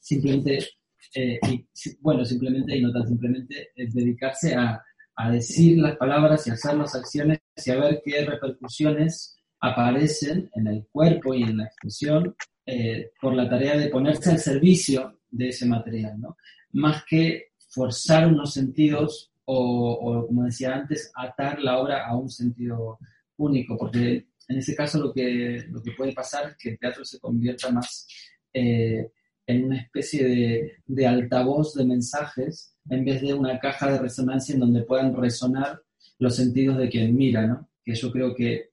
simplemente 0.00 0.66
eh, 1.14 1.38
y, 1.48 1.66
bueno, 2.00 2.24
simplemente 2.24 2.76
y 2.76 2.82
no 2.82 2.92
tan 2.92 3.06
simplemente, 3.06 3.68
es 3.74 3.92
dedicarse 3.92 4.54
a, 4.54 4.82
a, 5.16 5.30
decir 5.30 5.78
las 5.78 5.96
palabras 5.96 6.46
y 6.46 6.50
hacer 6.50 6.76
las 6.76 6.94
acciones 6.94 7.40
y 7.66 7.70
a 7.70 7.80
ver 7.80 8.00
qué 8.04 8.24
repercusiones 8.24 9.39
aparecen 9.60 10.50
en 10.54 10.66
el 10.66 10.86
cuerpo 10.90 11.34
y 11.34 11.42
en 11.42 11.58
la 11.58 11.64
expresión 11.64 12.34
eh, 12.66 13.10
por 13.20 13.34
la 13.34 13.48
tarea 13.48 13.76
de 13.76 13.88
ponerse 13.88 14.30
al 14.30 14.38
servicio 14.38 15.20
de 15.30 15.48
ese 15.48 15.66
material, 15.66 16.20
¿no? 16.20 16.36
Más 16.72 17.04
que 17.04 17.52
forzar 17.68 18.26
unos 18.26 18.52
sentidos 18.52 19.32
o, 19.44 19.92
o, 19.92 20.26
como 20.26 20.44
decía 20.44 20.74
antes, 20.74 21.10
atar 21.14 21.60
la 21.60 21.78
obra 21.78 22.06
a 22.06 22.16
un 22.16 22.30
sentido 22.30 22.98
único, 23.36 23.76
porque 23.76 24.26
en 24.50 24.58
ese 24.58 24.74
caso 24.74 24.98
lo 24.98 25.12
que, 25.12 25.64
lo 25.70 25.80
que 25.80 25.92
puede 25.92 26.12
pasar 26.12 26.50
es 26.50 26.56
que 26.56 26.70
el 26.70 26.78
teatro 26.78 27.04
se 27.04 27.20
convierta 27.20 27.70
más 27.70 28.06
eh, 28.52 29.08
en 29.46 29.64
una 29.64 29.78
especie 29.78 30.74
de, 30.86 31.06
altavoz 31.06 31.74
de 31.74 31.84
mensajes 31.84 32.74
en 32.88 33.04
vez 33.04 33.22
de 33.22 33.32
una 33.32 33.60
caja 33.60 33.92
de 33.92 33.98
resonancia 33.98 34.54
en 34.54 34.60
donde 34.60 34.82
puedan 34.82 35.14
resonar 35.16 35.80
los 36.18 36.34
sentidos 36.34 36.78
de 36.78 36.88
quien 36.88 37.16
mira, 37.16 37.46
¿no? 37.46 37.68
Que 37.84 37.94
yo 37.94 38.10
creo 38.10 38.34
que 38.34 38.70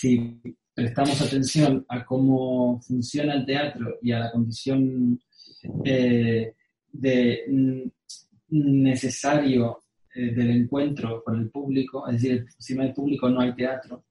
si 0.00 0.40
prestamos 0.74 1.20
atención 1.20 1.84
a 1.88 2.04
cómo 2.04 2.80
funciona 2.82 3.34
el 3.34 3.46
teatro 3.46 3.98
y 4.02 4.12
a 4.12 4.18
la 4.18 4.30
condición 4.30 5.18
eh, 5.84 6.54
de 6.92 7.90
necesario 8.48 9.82
eh, 10.14 10.32
del 10.34 10.50
encuentro 10.50 11.22
con 11.24 11.38
el 11.40 11.50
público, 11.50 12.06
es 12.08 12.22
decir, 12.22 12.46
si 12.58 12.74
no 12.74 12.82
hay 12.82 12.92
público 12.92 13.28
no 13.28 13.40
hay 13.40 13.54
teatro, 13.54 14.04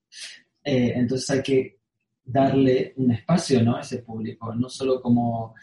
eh, 0.63 0.93
entonces 0.95 1.29
hay 1.29 1.43
que 1.43 1.79
darle 2.25 2.93
un 2.97 3.11
espacio 3.11 3.61
¿no? 3.61 3.75
a 3.75 3.81
ese 3.81 3.99
público, 3.99 4.53
no 4.55 4.67
solo 4.67 4.99
como, 4.99 5.53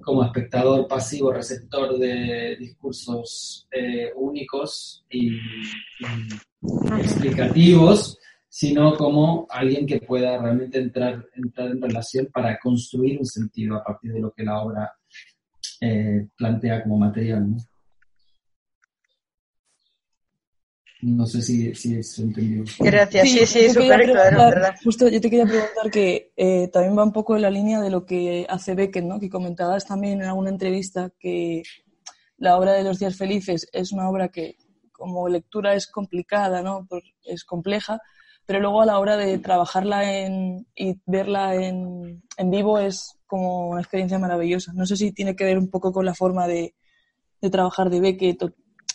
como 0.00 0.24
espectador 0.24 0.86
pasivo, 0.86 1.32
receptor 1.32 1.98
de 1.98 2.56
discursos 2.56 3.66
eh, 3.72 4.12
únicos 4.14 5.04
y, 5.10 5.36
explicativos, 6.98 8.18
sino 8.58 8.96
como 8.96 9.46
alguien 9.50 9.86
que 9.86 10.00
pueda 10.00 10.38
realmente 10.38 10.78
entrar, 10.78 11.26
entrar 11.34 11.72
en 11.72 11.82
relación 11.82 12.26
para 12.32 12.58
construir 12.58 13.18
un 13.18 13.26
sentido 13.26 13.76
a 13.76 13.84
partir 13.84 14.14
de 14.14 14.20
lo 14.20 14.32
que 14.32 14.44
la 14.44 14.62
obra 14.62 14.94
eh, 15.78 16.26
plantea 16.34 16.82
como 16.82 16.96
material. 16.96 17.54
No 21.02 21.26
sé 21.26 21.42
si, 21.42 21.74
si 21.74 22.02
se 22.02 22.22
entendió. 22.22 22.64
Gracias, 22.80 23.28
sí, 23.28 23.44
sí, 23.44 23.68
súper 23.68 24.10
claro, 24.10 24.38
¿verdad? 24.38 24.74
Justo 24.82 25.06
yo 25.10 25.20
te 25.20 25.28
quería 25.28 25.44
preguntar 25.44 25.90
que 25.92 26.32
eh, 26.34 26.68
también 26.68 26.96
va 26.96 27.04
un 27.04 27.12
poco 27.12 27.36
en 27.36 27.42
la 27.42 27.50
línea 27.50 27.82
de 27.82 27.90
lo 27.90 28.06
que 28.06 28.46
hace 28.48 28.74
Beckett, 28.74 29.04
¿no? 29.04 29.20
Que 29.20 29.28
comentabas 29.28 29.84
también 29.84 30.22
en 30.22 30.28
alguna 30.28 30.48
entrevista 30.48 31.12
que 31.18 31.62
la 32.38 32.56
obra 32.56 32.72
de 32.72 32.84
los 32.84 32.98
días 32.98 33.18
felices 33.18 33.68
es 33.70 33.92
una 33.92 34.08
obra 34.08 34.30
que 34.30 34.56
como 34.92 35.28
lectura 35.28 35.74
es 35.74 35.86
complicada, 35.86 36.62
¿no? 36.62 36.88
Es 37.22 37.44
compleja, 37.44 38.00
pero 38.46 38.60
luego 38.60 38.80
a 38.80 38.86
la 38.86 38.98
hora 38.98 39.16
de 39.16 39.38
trabajarla 39.38 40.20
en, 40.20 40.66
y 40.74 40.94
verla 41.04 41.54
en, 41.56 42.22
en 42.36 42.50
vivo 42.50 42.78
es 42.78 43.16
como 43.26 43.68
una 43.70 43.80
experiencia 43.80 44.18
maravillosa. 44.18 44.72
No 44.72 44.86
sé 44.86 44.96
si 44.96 45.12
tiene 45.12 45.34
que 45.34 45.44
ver 45.44 45.58
un 45.58 45.68
poco 45.68 45.92
con 45.92 46.04
la 46.04 46.14
forma 46.14 46.46
de, 46.46 46.74
trabajar 47.50 47.90
de 47.90 48.00
Beckett 48.00 48.42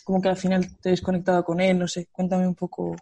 como 0.03 0.21
que 0.21 0.27
al 0.27 0.35
final 0.35 0.67
te 0.81 0.89
he 0.89 0.91
desconectado 0.91 1.41
con 1.43 1.61
él, 1.61 1.79
no 1.79 1.87
sé, 1.87 2.09
cuéntame 2.11 2.45
un 2.45 2.55
poco. 2.55 2.95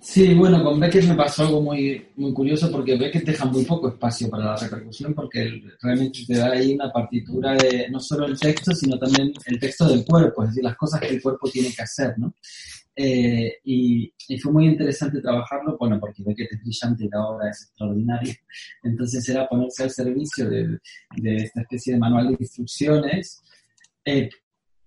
Sí, 0.00 0.34
bueno, 0.34 0.64
con 0.64 0.80
Beckett 0.80 1.04
me 1.04 1.14
pasó 1.14 1.44
algo 1.44 1.60
muy, 1.60 2.08
muy 2.16 2.32
curioso 2.32 2.72
porque 2.72 2.96
Beckett 2.96 3.24
deja 3.24 3.44
muy 3.44 3.64
poco 3.64 3.88
espacio 3.88 4.28
para 4.28 4.46
la 4.46 4.56
repercusión 4.56 5.14
porque 5.14 5.62
realmente 5.80 6.20
te 6.26 6.36
da 6.36 6.50
ahí 6.50 6.74
una 6.74 6.90
partitura 6.90 7.54
de 7.54 7.88
no 7.90 8.00
solo 8.00 8.26
el 8.26 8.38
texto, 8.38 8.72
sino 8.74 8.98
también 8.98 9.32
el 9.46 9.60
texto 9.60 9.86
del 9.86 10.04
cuerpo, 10.04 10.42
es 10.42 10.48
decir, 10.50 10.64
las 10.64 10.76
cosas 10.76 11.00
que 11.00 11.08
el 11.08 11.22
cuerpo 11.22 11.48
tiene 11.50 11.72
que 11.72 11.82
hacer, 11.82 12.18
¿no? 12.18 12.34
Eh, 13.00 13.58
y, 13.62 14.12
fue 14.42 14.52
muy 14.52 14.66
interesante 14.66 15.20
trabajarlo, 15.20 15.76
bueno, 15.78 16.00
porque 16.00 16.24
Beckett 16.24 16.52
es 16.52 16.60
brillante 16.62 17.04
y 17.04 17.08
la 17.08 17.26
obra 17.28 17.48
es 17.48 17.62
extraordinaria, 17.62 18.34
entonces 18.82 19.28
era 19.28 19.48
ponerse 19.48 19.84
al 19.84 19.90
servicio 19.90 20.50
de, 20.50 20.78
de 21.16 21.36
esta 21.36 21.60
especie 21.60 21.94
de 21.94 22.00
manual 22.00 22.26
de 22.26 22.36
instrucciones 22.40 23.40
eh, 24.04 24.28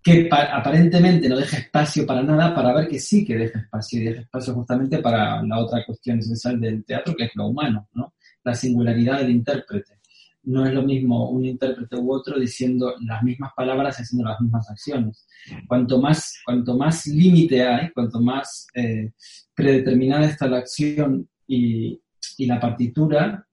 que 0.03 0.27
aparentemente 0.29 1.29
no 1.29 1.37
deja 1.37 1.57
espacio 1.57 2.05
para 2.05 2.21
nada, 2.21 2.53
para 2.53 2.73
ver 2.73 2.89
que 2.89 2.99
sí 2.99 3.23
que 3.23 3.37
deja 3.37 3.59
espacio, 3.59 4.01
y 4.01 4.03
deja 4.03 4.21
espacio 4.21 4.55
justamente 4.55 4.97
para 4.97 5.41
la 5.43 5.59
otra 5.59 5.85
cuestión 5.85 6.19
esencial 6.19 6.59
del 6.59 6.83
teatro, 6.83 7.15
que 7.15 7.25
es 7.25 7.31
lo 7.35 7.47
humano, 7.47 7.87
¿no? 7.93 8.13
La 8.43 8.53
singularidad 8.53 9.19
del 9.19 9.29
intérprete. 9.29 10.00
No 10.43 10.65
es 10.65 10.73
lo 10.73 10.81
mismo 10.81 11.29
un 11.29 11.45
intérprete 11.45 11.95
u 11.97 12.11
otro 12.11 12.39
diciendo 12.39 12.95
las 13.01 13.21
mismas 13.23 13.51
palabras 13.55 13.97
haciendo 13.97 14.27
las 14.27 14.41
mismas 14.41 14.69
acciones. 14.69 15.27
Cuanto 15.67 16.01
más, 16.01 16.39
cuanto 16.45 16.77
más 16.77 17.05
límite 17.07 17.63
hay, 17.63 17.91
cuanto 17.91 18.19
más 18.19 18.67
eh, 18.73 19.11
predeterminada 19.53 20.25
está 20.25 20.47
la 20.47 20.57
acción 20.57 21.29
y, 21.47 22.01
y 22.37 22.45
la 22.45 22.59
partitura, 22.59 23.45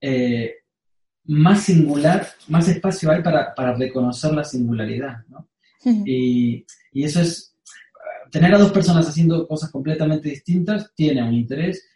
eh, 0.00 0.54
más 1.24 1.64
singular, 1.64 2.26
más 2.48 2.68
espacio 2.68 3.10
hay 3.10 3.22
para, 3.22 3.54
para 3.54 3.74
reconocer 3.74 4.32
la 4.32 4.44
singularidad, 4.44 5.24
¿no? 5.28 5.48
y, 5.84 6.64
eso 6.94 7.20
es, 7.20 7.54
tener 8.30 8.54
a 8.54 8.58
dos 8.58 8.72
personas 8.72 9.08
haciendo 9.08 9.46
cosas 9.46 9.70
completamente 9.70 10.30
distintas 10.30 10.92
tiene 10.94 11.22
un 11.22 11.34
interés 11.34 11.86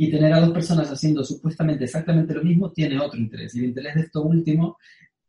y 0.00 0.10
tener 0.12 0.32
a 0.32 0.40
dos 0.40 0.50
personas 0.50 0.88
haciendo 0.88 1.24
supuestamente 1.24 1.84
exactamente 1.84 2.32
lo 2.32 2.44
mismo 2.44 2.70
tiene 2.70 3.00
otro 3.00 3.18
interés. 3.18 3.54
Y 3.54 3.58
el 3.58 3.64
interés 3.66 3.96
de 3.96 4.00
esto 4.02 4.22
último 4.22 4.78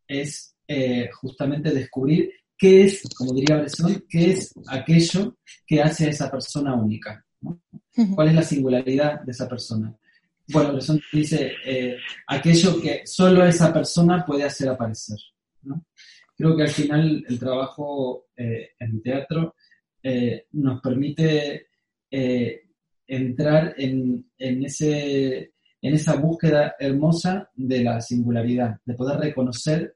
es 0.07 0.55
eh, 0.67 1.09
justamente 1.11 1.71
descubrir 1.71 2.31
qué 2.55 2.83
es, 2.83 3.01
como 3.17 3.33
diría 3.33 3.57
Bresson, 3.57 4.05
qué 4.07 4.33
es 4.33 4.53
aquello 4.67 5.37
que 5.65 5.81
hace 5.81 6.05
a 6.05 6.09
esa 6.09 6.29
persona 6.29 6.75
única. 6.75 7.25
¿Cuál 8.13 8.27
es 8.27 8.35
la 8.35 8.43
singularidad 8.43 9.21
de 9.21 9.31
esa 9.31 9.49
persona? 9.49 9.95
Bueno, 10.49 10.73
Bresson 10.73 11.01
dice 11.11 11.53
eh, 11.65 11.97
aquello 12.27 12.79
que 12.79 13.01
solo 13.07 13.43
esa 13.45 13.73
persona 13.73 14.23
puede 14.23 14.43
hacer 14.43 14.69
aparecer. 14.69 15.17
¿no? 15.63 15.83
creo 16.37 16.55
que 16.55 16.63
al 16.63 16.69
final 16.69 17.25
el 17.27 17.39
trabajo 17.39 18.27
eh, 18.37 18.69
en 18.79 19.01
teatro 19.01 19.55
nos 20.51 20.81
permite 20.81 21.67
eh, 22.11 22.68
entrar 23.09 23.73
en, 23.77 24.25
ese, 24.37 25.53
en 25.81 25.93
esa 25.93 26.15
búsqueda 26.15 26.75
hermosa 26.79 27.49
de 27.55 27.83
la 27.83 27.99
singularidad, 28.01 28.77
de 28.85 28.93
poder 28.93 29.19
reconocer 29.19 29.95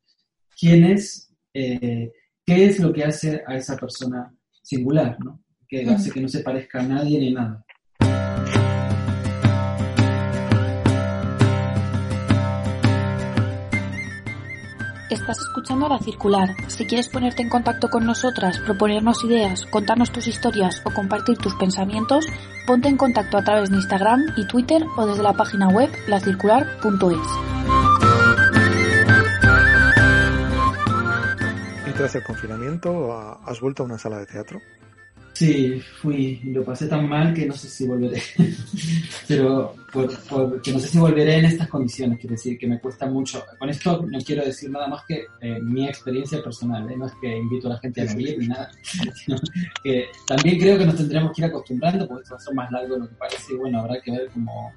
quién 0.60 0.84
es, 0.84 1.32
qué 1.54 2.12
es 2.45 2.80
lo 2.80 2.91
que 2.91 3.04
hace 3.04 3.43
a 3.45 3.56
esa 3.56 3.78
persona 3.78 4.34
singular, 4.62 5.17
¿no? 5.23 5.43
que 5.67 5.89
hace 5.89 6.12
que 6.12 6.21
no 6.21 6.28
se 6.28 6.41
parezca 6.41 6.82
a 6.82 6.88
nadie 6.88 7.19
ni 7.19 7.32
nada. 7.32 7.63
Estás 15.13 15.38
escuchando 15.41 15.88
La 15.88 15.99
Circular. 15.99 16.56
Si 16.69 16.88
quieres 16.88 17.08
ponerte 17.08 17.43
en 17.43 17.49
contacto 17.49 17.88
con 17.88 18.04
nosotras, 18.04 18.58
proponernos 18.58 19.23
ideas, 19.23 19.63
contarnos 19.67 20.12
tus 20.12 20.26
historias 20.26 20.82
o 20.86 20.91
compartir 20.91 21.38
tus 21.38 21.54
pensamientos, 21.54 22.26
ponte 22.65 22.88
en 22.88 22.97
contacto 22.97 23.38
a 23.38 23.43
través 23.43 23.69
de 23.69 23.76
Instagram 23.76 24.21
y 24.36 24.47
Twitter 24.47 24.84
o 24.97 25.06
desde 25.06 25.21
la 25.21 25.34
página 25.34 25.69
web 25.69 25.91
lacircular.es. 26.08 27.28
¿Y 31.88 31.91
tras 31.91 32.15
el 32.15 32.23
confinamiento 32.23 33.15
has 33.45 33.62
vuelto 33.62 33.84
a 33.84 33.86
una 33.86 33.99
sala 33.99 34.17
de 34.17 34.26
teatro? 34.26 34.62
Sí, 35.34 35.82
fui 36.00 36.39
lo 36.46 36.63
pasé 36.63 36.88
tan 36.88 37.10
mal 37.10 37.34
que 37.34 37.48
no 37.48 37.54
sé 37.54 37.67
si 37.67 37.88
volveré. 37.88 38.22
Pero 39.28 39.76
que 40.63 40.72
no 40.72 40.80
sé 40.80 40.88
si 40.88 40.98
volveré 41.00 41.38
en 41.38 41.46
estas 41.46 41.67
condiciones, 41.67 42.19
quiero 42.19 42.36
decir 42.36 42.58
que 42.58 42.67
me 42.67 42.80
cuesta 42.80 43.08
mucho. 43.08 43.43
Con 43.58 43.69
esto 43.69 44.06
no 44.10 44.19
quiero 44.19 44.46
decir 44.46 44.69
nada 44.69 44.88
más 44.88 45.04
que 45.08 45.26
eh, 45.41 45.60
mi 45.62 45.88
experiencia 45.88 46.41
personal, 46.43 46.89
¿eh? 46.89 46.96
no 46.98 47.08
es 47.08 47.13
que 47.19 47.36
invito 47.36 47.67
a 47.67 47.74
la 47.74 47.80
gente 47.80 48.02
a 48.02 48.06
no 48.06 48.13
ni 48.13 48.48
nada, 48.48 48.72
sino 49.15 49.38
que 49.84 50.06
también 50.28 50.60
creo 50.60 50.78
que 50.78 50.86
nos 50.86 50.96
tendremos 50.96 51.32
que 51.34 51.41
ir 51.41 51.46
acostumbrando 51.46 52.08
porque 52.08 52.24
esto 52.24 52.36
va 52.36 52.41
a 52.41 52.43
ser 52.43 52.54
más 52.54 52.72
largo 52.72 52.93
de 52.93 53.00
lo 53.02 53.10
que 53.10 53.15
parece 53.15 53.54
y 53.54 53.58
bueno, 53.58 53.80
habrá 53.80 54.02
que 54.02 54.12
ver 54.12 54.30
cómo, 54.34 54.72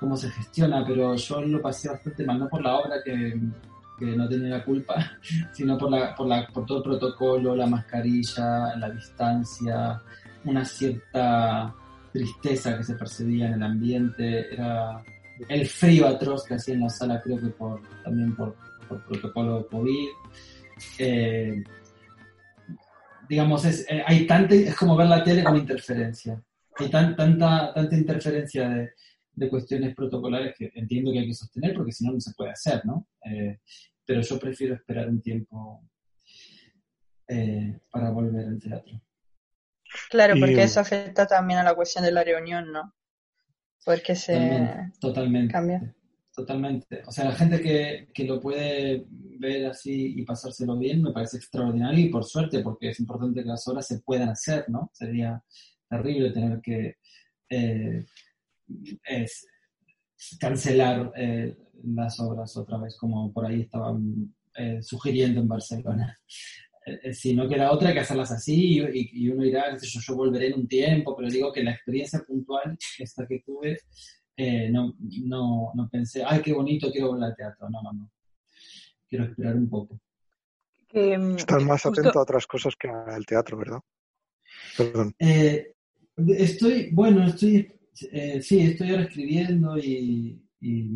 cómo 0.00 0.16
se 0.16 0.30
gestiona, 0.30 0.84
pero 0.86 1.14
yo 1.14 1.40
lo 1.42 1.62
pasé 1.62 1.88
bastante 1.88 2.24
mal, 2.24 2.38
no 2.38 2.48
por 2.48 2.62
la 2.62 2.76
obra 2.76 2.96
que 3.04 3.38
que 3.98 4.06
no 4.06 4.28
tenía 4.28 4.58
la 4.58 4.64
culpa, 4.64 5.18
sino 5.52 5.76
por, 5.76 5.90
la, 5.90 6.14
por, 6.14 6.26
la, 6.26 6.46
por 6.46 6.64
todo 6.66 6.78
el 6.78 6.84
protocolo, 6.84 7.56
la 7.56 7.66
mascarilla, 7.66 8.76
la 8.76 8.90
distancia, 8.90 10.00
una 10.44 10.64
cierta 10.64 11.74
tristeza 12.12 12.76
que 12.76 12.84
se 12.84 12.94
percibía 12.94 13.46
en 13.46 13.54
el 13.54 13.62
ambiente, 13.62 14.52
era 14.52 15.02
el 15.48 15.66
frío 15.66 16.06
atroz 16.06 16.44
que 16.44 16.54
hacía 16.54 16.74
en 16.74 16.80
la 16.80 16.90
sala, 16.90 17.20
creo 17.20 17.38
que 17.38 17.48
por, 17.48 17.82
también 18.02 18.34
por, 18.34 18.54
por 18.88 19.04
protocolo 19.04 19.66
COVID. 19.68 20.08
Eh, 20.98 21.64
digamos, 23.28 23.64
es, 23.64 23.86
eh, 23.90 24.02
hay 24.06 24.26
tanta, 24.26 24.54
es 24.54 24.76
como 24.76 24.96
ver 24.96 25.06
la 25.06 25.22
tele 25.22 25.44
con 25.44 25.56
interferencia. 25.56 26.42
Hay 26.76 26.88
tan, 26.88 27.14
tanta, 27.16 27.72
tanta 27.74 27.96
interferencia 27.96 28.68
de, 28.68 28.90
de 29.38 29.48
cuestiones 29.48 29.94
protocolares 29.94 30.54
que 30.56 30.70
entiendo 30.74 31.12
que 31.12 31.20
hay 31.20 31.26
que 31.26 31.34
sostener 31.34 31.74
porque 31.74 31.92
si 31.92 32.04
no, 32.04 32.12
no 32.12 32.20
se 32.20 32.32
puede 32.34 32.50
hacer, 32.50 32.84
¿no? 32.84 33.06
Eh, 33.30 33.60
pero 34.04 34.22
yo 34.22 34.38
prefiero 34.38 34.74
esperar 34.74 35.08
un 35.08 35.20
tiempo 35.20 35.84
eh, 37.28 37.78
para 37.90 38.10
volver 38.10 38.46
al 38.46 38.58
teatro. 38.58 39.00
Claro, 40.10 40.34
porque 40.38 40.62
eso 40.62 40.80
afecta 40.80 41.26
también 41.26 41.60
a 41.60 41.64
la 41.64 41.74
cuestión 41.74 42.04
de 42.04 42.12
la 42.12 42.24
reunión, 42.24 42.72
¿no? 42.72 42.94
Porque 43.84 44.14
se 44.14 44.90
totalmente, 45.00 45.52
cambia. 45.52 45.94
Totalmente. 46.34 47.02
O 47.06 47.10
sea, 47.10 47.24
la 47.24 47.32
gente 47.32 47.60
que, 47.60 48.08
que, 48.14 48.24
lo 48.24 48.38
puede 48.38 49.04
ver 49.08 49.66
así 49.66 50.14
y 50.16 50.22
pasárselo 50.22 50.78
bien 50.78 51.02
me 51.02 51.12
parece 51.12 51.38
extraordinario 51.38 52.04
y 52.04 52.10
por 52.10 52.24
suerte, 52.24 52.60
porque 52.60 52.90
es 52.90 53.00
importante 53.00 53.42
que 53.42 53.48
las 53.48 53.66
obras 53.66 53.86
se 53.86 54.00
puedan 54.00 54.28
hacer, 54.28 54.66
¿no? 54.68 54.90
Sería 54.92 55.42
terrible 55.88 56.30
tener 56.30 56.60
que 56.60 56.96
eh, 57.50 58.04
es 59.04 59.46
cancelar 60.38 61.12
eh, 61.16 61.56
las 61.84 62.18
obras 62.20 62.56
otra 62.56 62.78
vez, 62.78 62.96
como 62.96 63.32
por 63.32 63.46
ahí 63.46 63.62
estaban 63.62 64.34
eh, 64.54 64.82
sugiriendo 64.82 65.40
en 65.40 65.48
Barcelona. 65.48 66.18
Eh, 66.84 67.12
si 67.12 67.34
no 67.34 67.48
queda 67.48 67.70
otra 67.70 67.92
que 67.92 68.00
hacerlas 68.00 68.30
así 68.32 68.82
y, 68.92 69.28
uno 69.30 69.42
dirá, 69.42 69.76
yo, 69.76 70.00
yo 70.00 70.16
volveré 70.16 70.48
en 70.48 70.60
un 70.60 70.68
tiempo, 70.68 71.16
pero 71.16 71.28
digo 71.28 71.52
que 71.52 71.62
la 71.62 71.72
experiencia 71.72 72.22
puntual, 72.26 72.76
esta 72.98 73.26
que 73.26 73.40
tuve, 73.40 73.78
no, 74.70 74.94
no, 74.98 75.72
no 75.74 75.88
pensé, 75.90 76.22
ay, 76.24 76.40
qué 76.42 76.52
bonito, 76.52 76.90
quiero 76.90 77.08
volver 77.08 77.24
al 77.24 77.36
teatro. 77.36 77.68
No, 77.68 77.82
no, 77.82 77.92
no. 77.92 78.10
Quiero 79.08 79.24
esperar 79.24 79.56
un 79.56 79.68
poco. 79.68 80.00
Mm, 80.92 81.36
Estás 81.36 81.64
más 81.64 81.84
atento 81.84 82.18
a 82.18 82.22
otras 82.22 82.46
cosas 82.46 82.76
que 82.76 82.88
al 82.88 83.26
teatro, 83.26 83.58
¿verdad? 83.58 83.80
Perdón. 84.76 85.14
estoy, 85.18 86.90
bueno, 86.92 87.26
estoy 87.26 87.78
eh, 88.12 88.40
sí, 88.42 88.60
estoy 88.60 88.90
ahora 88.90 89.02
escribiendo 89.02 89.76
y, 89.78 90.40
y, 90.60 90.90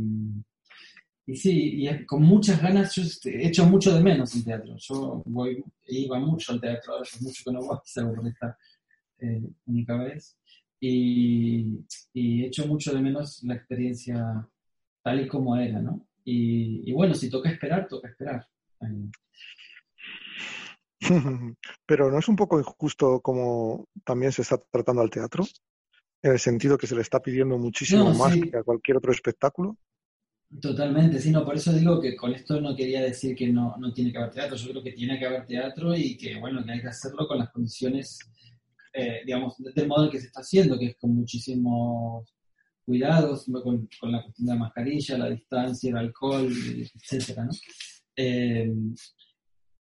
sí, 1.26 1.86
y 1.86 2.06
con 2.06 2.22
muchas 2.22 2.60
ganas, 2.60 2.94
yo 2.94 3.02
he 3.30 3.48
hecho 3.48 3.66
mucho 3.66 3.94
de 3.94 4.02
menos 4.02 4.34
en 4.34 4.44
teatro. 4.44 4.74
Yo 4.76 5.22
voy, 5.26 5.62
iba 5.88 6.18
mucho 6.18 6.52
al 6.52 6.60
teatro, 6.60 6.92
ahora 6.92 7.04
es 7.04 7.22
mucho 7.22 7.42
que 7.44 7.52
no 7.52 7.60
voy, 7.60 7.78
salvo 7.84 8.14
por 8.14 8.26
esta 8.26 8.58
eh, 9.18 9.42
única 9.66 9.96
vez. 9.96 10.36
Y, 10.80 11.84
y 12.12 12.42
he 12.42 12.46
hecho 12.46 12.66
mucho 12.66 12.92
de 12.92 13.00
menos 13.00 13.42
la 13.44 13.54
experiencia 13.54 14.48
tal 15.02 15.20
y 15.20 15.28
como 15.28 15.56
era, 15.56 15.80
¿no? 15.80 16.06
Y, 16.24 16.92
bueno, 16.92 17.14
si 17.14 17.28
toca 17.28 17.50
esperar, 17.50 17.88
toca 17.88 18.08
esperar. 18.08 18.46
Pero 21.86 22.10
¿no 22.10 22.18
es 22.18 22.28
un 22.28 22.36
poco 22.36 22.58
injusto 22.58 23.20
como 23.20 23.88
también 24.04 24.32
se 24.32 24.42
está 24.42 24.58
tratando 24.58 25.02
al 25.02 25.10
teatro? 25.10 25.44
En 26.22 26.32
el 26.32 26.38
sentido 26.38 26.78
que 26.78 26.86
se 26.86 26.94
le 26.94 27.02
está 27.02 27.20
pidiendo 27.20 27.58
muchísimo 27.58 28.14
más 28.14 28.36
que 28.36 28.56
a 28.56 28.62
cualquier 28.62 28.98
otro 28.98 29.10
espectáculo. 29.10 29.76
Totalmente, 30.60 31.18
sí, 31.18 31.30
no, 31.30 31.44
por 31.44 31.56
eso 31.56 31.72
digo 31.72 32.00
que 32.00 32.14
con 32.14 32.34
esto 32.34 32.60
no 32.60 32.76
quería 32.76 33.00
decir 33.02 33.34
que 33.34 33.48
no, 33.48 33.74
no 33.78 33.92
tiene 33.92 34.12
que 34.12 34.18
haber 34.18 34.30
teatro, 34.30 34.56
yo 34.56 34.70
creo 34.70 34.82
que 34.82 34.92
tiene 34.92 35.18
que 35.18 35.26
haber 35.26 35.46
teatro 35.46 35.96
y 35.96 36.16
que, 36.16 36.38
bueno, 36.38 36.62
que 36.64 36.72
hay 36.72 36.80
que 36.80 36.88
hacerlo 36.88 37.26
con 37.26 37.38
las 37.38 37.50
condiciones, 37.50 38.18
eh, 38.92 39.22
digamos, 39.24 39.56
del 39.58 39.88
modo 39.88 40.04
en 40.04 40.10
que 40.10 40.20
se 40.20 40.26
está 40.26 40.40
haciendo, 40.40 40.78
que 40.78 40.86
es 40.86 40.96
con 40.96 41.14
muchísimos 41.14 42.34
cuidados, 42.84 43.46
con, 43.46 43.88
con, 43.98 44.12
la 44.12 44.22
cuestión 44.22 44.46
de 44.46 44.52
la 44.54 44.58
mascarilla, 44.58 45.18
la 45.18 45.30
distancia, 45.30 45.90
el 45.90 45.96
alcohol, 45.96 46.52
etcétera, 46.94 47.44
¿no? 47.44 47.52
Eh, 48.16 48.70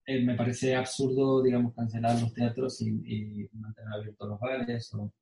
eh, 0.07 0.25
me 0.25 0.35
parece 0.35 0.75
absurdo, 0.75 1.43
digamos, 1.43 1.75
cancelar 1.75 2.21
los 2.21 2.33
teatros 2.33 2.81
y, 2.83 3.49
mantener 3.53 3.93
abiertos 3.93 4.29
los 4.29 4.41
bares 4.41 4.95
o, 4.95 5.13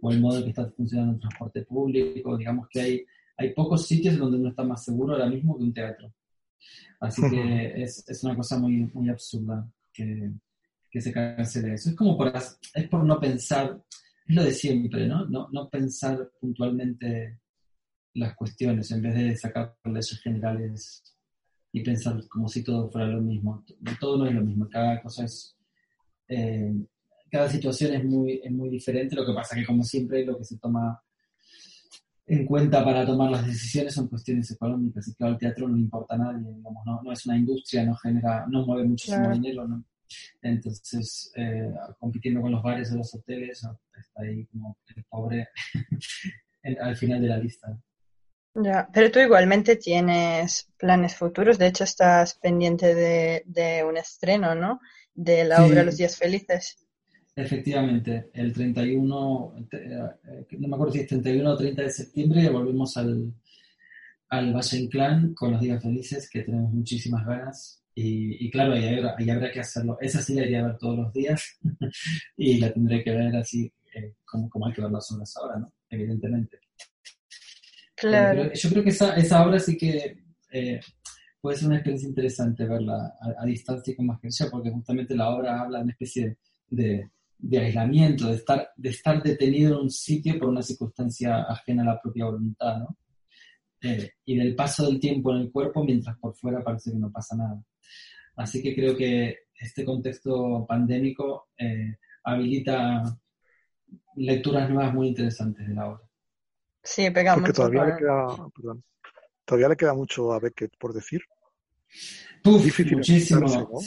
o, 0.00 0.10
el 0.10 0.20
modo 0.20 0.38
en 0.38 0.44
que 0.44 0.50
está 0.50 0.70
funcionando 0.70 1.14
el 1.14 1.20
transporte 1.20 1.62
público. 1.62 2.36
Digamos 2.36 2.68
que 2.70 2.80
hay, 2.80 3.06
hay 3.38 3.54
pocos 3.54 3.86
sitios 3.86 4.18
donde 4.18 4.36
uno 4.36 4.50
está 4.50 4.64
más 4.64 4.84
seguro 4.84 5.14
ahora 5.14 5.30
mismo 5.30 5.56
que 5.56 5.62
un 5.62 5.72
teatro. 5.72 6.12
Así 7.00 7.22
que 7.30 7.82
es, 7.82 8.04
es 8.08 8.24
una 8.24 8.36
cosa 8.36 8.58
muy, 8.58 8.90
muy 8.92 9.08
absurda 9.08 9.66
que, 9.92 10.32
que 10.90 11.00
se 11.00 11.12
cancele 11.12 11.74
eso. 11.74 11.90
Es 11.90 11.96
como 11.96 12.18
por, 12.18 12.32
es 12.36 12.88
por 12.88 13.04
no 13.04 13.20
pensar, 13.20 13.80
es 14.26 14.34
lo 14.34 14.42
de 14.42 14.50
siempre, 14.50 15.06
¿no? 15.06 15.24
No, 15.26 15.48
no 15.52 15.70
pensar 15.70 16.30
puntualmente 16.40 17.38
las 18.14 18.34
cuestiones 18.34 18.90
en 18.90 19.02
vez 19.02 19.14
de 19.14 19.36
sacar 19.36 19.76
leyes 19.84 20.20
generales 20.20 21.02
y 21.70 21.84
pensar 21.84 22.26
como 22.26 22.48
si 22.48 22.64
todo 22.64 22.90
fuera 22.90 23.06
lo 23.06 23.20
mismo. 23.20 23.64
Todo 24.00 24.18
no 24.18 24.26
es 24.26 24.34
lo 24.34 24.42
mismo, 24.42 24.68
cada 24.68 25.00
cosa 25.00 25.24
es... 25.24 25.56
Eh, 26.28 26.74
cada 27.30 27.48
situación 27.48 27.94
es 27.94 28.04
muy, 28.04 28.40
es 28.42 28.50
muy 28.50 28.70
diferente, 28.70 29.14
lo 29.14 29.24
que 29.24 29.34
pasa 29.34 29.54
que 29.54 29.66
como 29.66 29.84
siempre 29.84 30.24
lo 30.24 30.38
que 30.38 30.44
se 30.44 30.58
toma 30.58 30.98
en 32.28 32.44
cuenta 32.44 32.84
para 32.84 33.06
tomar 33.06 33.30
las 33.30 33.46
decisiones 33.46 33.94
son 33.94 34.08
cuestiones 34.08 34.50
económicas 34.50 35.08
y 35.08 35.14
claro, 35.14 35.32
el 35.32 35.38
teatro 35.38 35.66
no 35.66 35.74
le 35.74 35.80
importa 35.80 36.14
a 36.14 36.18
nadie, 36.18 36.52
digamos, 36.54 36.84
no, 36.84 37.02
no 37.02 37.12
es 37.12 37.24
una 37.26 37.38
industria, 37.38 37.84
no 37.84 37.94
genera, 37.96 38.46
no 38.48 38.66
mueve 38.66 38.84
muchísimo 38.84 39.30
dinero, 39.32 39.66
¿no? 39.66 39.82
Entonces, 40.42 41.32
eh, 41.36 41.72
compitiendo 41.98 42.40
con 42.40 42.52
los 42.52 42.62
bares 42.62 42.90
de 42.90 42.98
los 42.98 43.14
hoteles, 43.14 43.66
está 43.98 44.22
ahí 44.22 44.46
como 44.46 44.76
el 44.94 45.04
pobre 45.04 45.48
al 46.80 46.96
final 46.96 47.20
de 47.20 47.28
la 47.28 47.38
lista. 47.38 47.78
Ya, 48.54 48.88
pero 48.92 49.10
tú 49.10 49.20
igualmente 49.20 49.76
tienes 49.76 50.70
planes 50.76 51.14
futuros, 51.14 51.58
de 51.58 51.68
hecho 51.68 51.84
estás 51.84 52.34
pendiente 52.34 52.94
de, 52.94 53.84
un 53.88 53.96
estreno, 53.96 54.54
¿no? 54.54 54.80
De 55.14 55.44
la 55.44 55.64
obra 55.64 55.82
Los 55.84 55.96
Días 55.96 56.16
Felices. 56.16 56.87
Efectivamente, 57.38 58.30
el 58.32 58.52
31, 58.52 59.68
eh, 59.70 60.46
no 60.58 60.68
me 60.68 60.74
acuerdo 60.74 60.92
si 60.92 60.98
es 60.98 61.06
31 61.06 61.48
o 61.48 61.56
30 61.56 61.82
de 61.82 61.90
septiembre, 61.90 62.48
volvemos 62.50 62.96
al, 62.96 63.32
al 64.28 64.52
Valle 64.52 64.78
Inclán 64.78 65.34
con 65.34 65.52
Los 65.52 65.60
Días 65.60 65.80
Felices, 65.80 66.28
que 66.28 66.42
tenemos 66.42 66.72
muchísimas 66.72 67.24
ganas. 67.24 67.84
Y, 67.94 68.50
claro, 68.50 68.72
ahí 68.72 69.30
habrá, 69.30 69.52
que 69.52 69.60
hacerlo. 69.60 69.98
Esa 70.00 70.20
sí 70.20 70.34
la 70.34 70.46
iría 70.46 70.64
a 70.64 70.66
ver 70.68 70.78
todos 70.78 70.98
los 70.98 71.12
días 71.12 71.58
y 72.36 72.58
la 72.58 72.72
tendré 72.72 73.04
que 73.04 73.10
ver 73.12 73.36
así 73.36 73.72
eh, 73.94 74.14
como, 74.24 74.50
como 74.50 74.66
hay 74.66 74.72
que 74.72 74.82
ver 74.82 74.90
las 74.90 75.10
obras 75.12 75.36
ahora, 75.36 75.60
¿no? 75.60 75.72
Evidentemente. 75.90 76.58
Claro. 77.94 78.52
yo 78.52 78.70
creo 78.70 78.82
que 78.82 78.90
esa, 78.90 79.14
esa 79.14 79.46
obra 79.46 79.60
sí 79.60 79.76
que 79.76 80.24
eh, 80.50 80.80
puede 81.40 81.56
ser 81.56 81.68
una 81.68 81.76
experiencia 81.76 82.08
interesante 82.08 82.66
verla 82.66 83.14
a, 83.38 83.46
distancia 83.46 83.92
y 83.92 83.96
con 83.96 84.06
mascarilla, 84.06 84.50
porque 84.50 84.70
justamente 84.70 85.14
la 85.14 85.30
obra 85.30 85.60
habla 85.60 85.78
de 85.78 85.84
una 85.84 85.92
especie 85.92 86.24
de, 86.24 86.36
de, 86.68 87.10
aislamiento, 87.58 88.28
de 88.28 88.34
estar, 88.34 88.70
de 88.76 88.88
estar 88.90 89.22
detenido 89.22 89.74
en 89.74 89.82
un 89.82 89.90
sitio 89.90 90.38
por 90.38 90.48
una 90.48 90.62
circunstancia 90.62 91.42
ajena 91.42 91.82
a 91.82 91.86
la 91.86 92.00
propia 92.00 92.26
voluntad, 92.26 92.78
¿no? 92.78 92.96
Eh, 93.80 94.10
y 94.24 94.36
del 94.36 94.56
paso 94.56 94.86
del 94.86 94.98
tiempo 94.98 95.32
en 95.32 95.42
el 95.42 95.52
cuerpo 95.52 95.84
mientras 95.84 96.18
por 96.18 96.34
fuera 96.34 96.64
parece 96.64 96.90
que 96.90 96.98
no 96.98 97.12
pasa 97.12 97.36
nada. 97.36 97.62
Así 98.36 98.60
que 98.60 98.74
creo 98.74 98.96
que 98.96 99.36
este 99.54 99.84
contexto 99.84 100.66
pandémico 100.66 101.48
eh, 101.56 101.96
habilita 102.24 103.02
lecturas 104.16 104.68
nuevas 104.68 104.92
muy 104.92 105.08
interesantes 105.08 105.66
de 105.66 105.74
la 105.74 105.88
obra. 105.90 106.02
Sí, 106.82 107.10
pega 107.10 107.34
Porque 107.34 107.52
todavía 107.52 107.84
le, 107.84 107.96
queda, 107.96 108.26
todavía 109.44 109.68
le 109.68 109.76
queda 109.76 109.94
mucho 109.94 110.32
a 110.32 110.40
Beckett 110.40 110.76
por 110.78 110.92
decir. 110.92 111.22
muchísimo. 112.44 113.80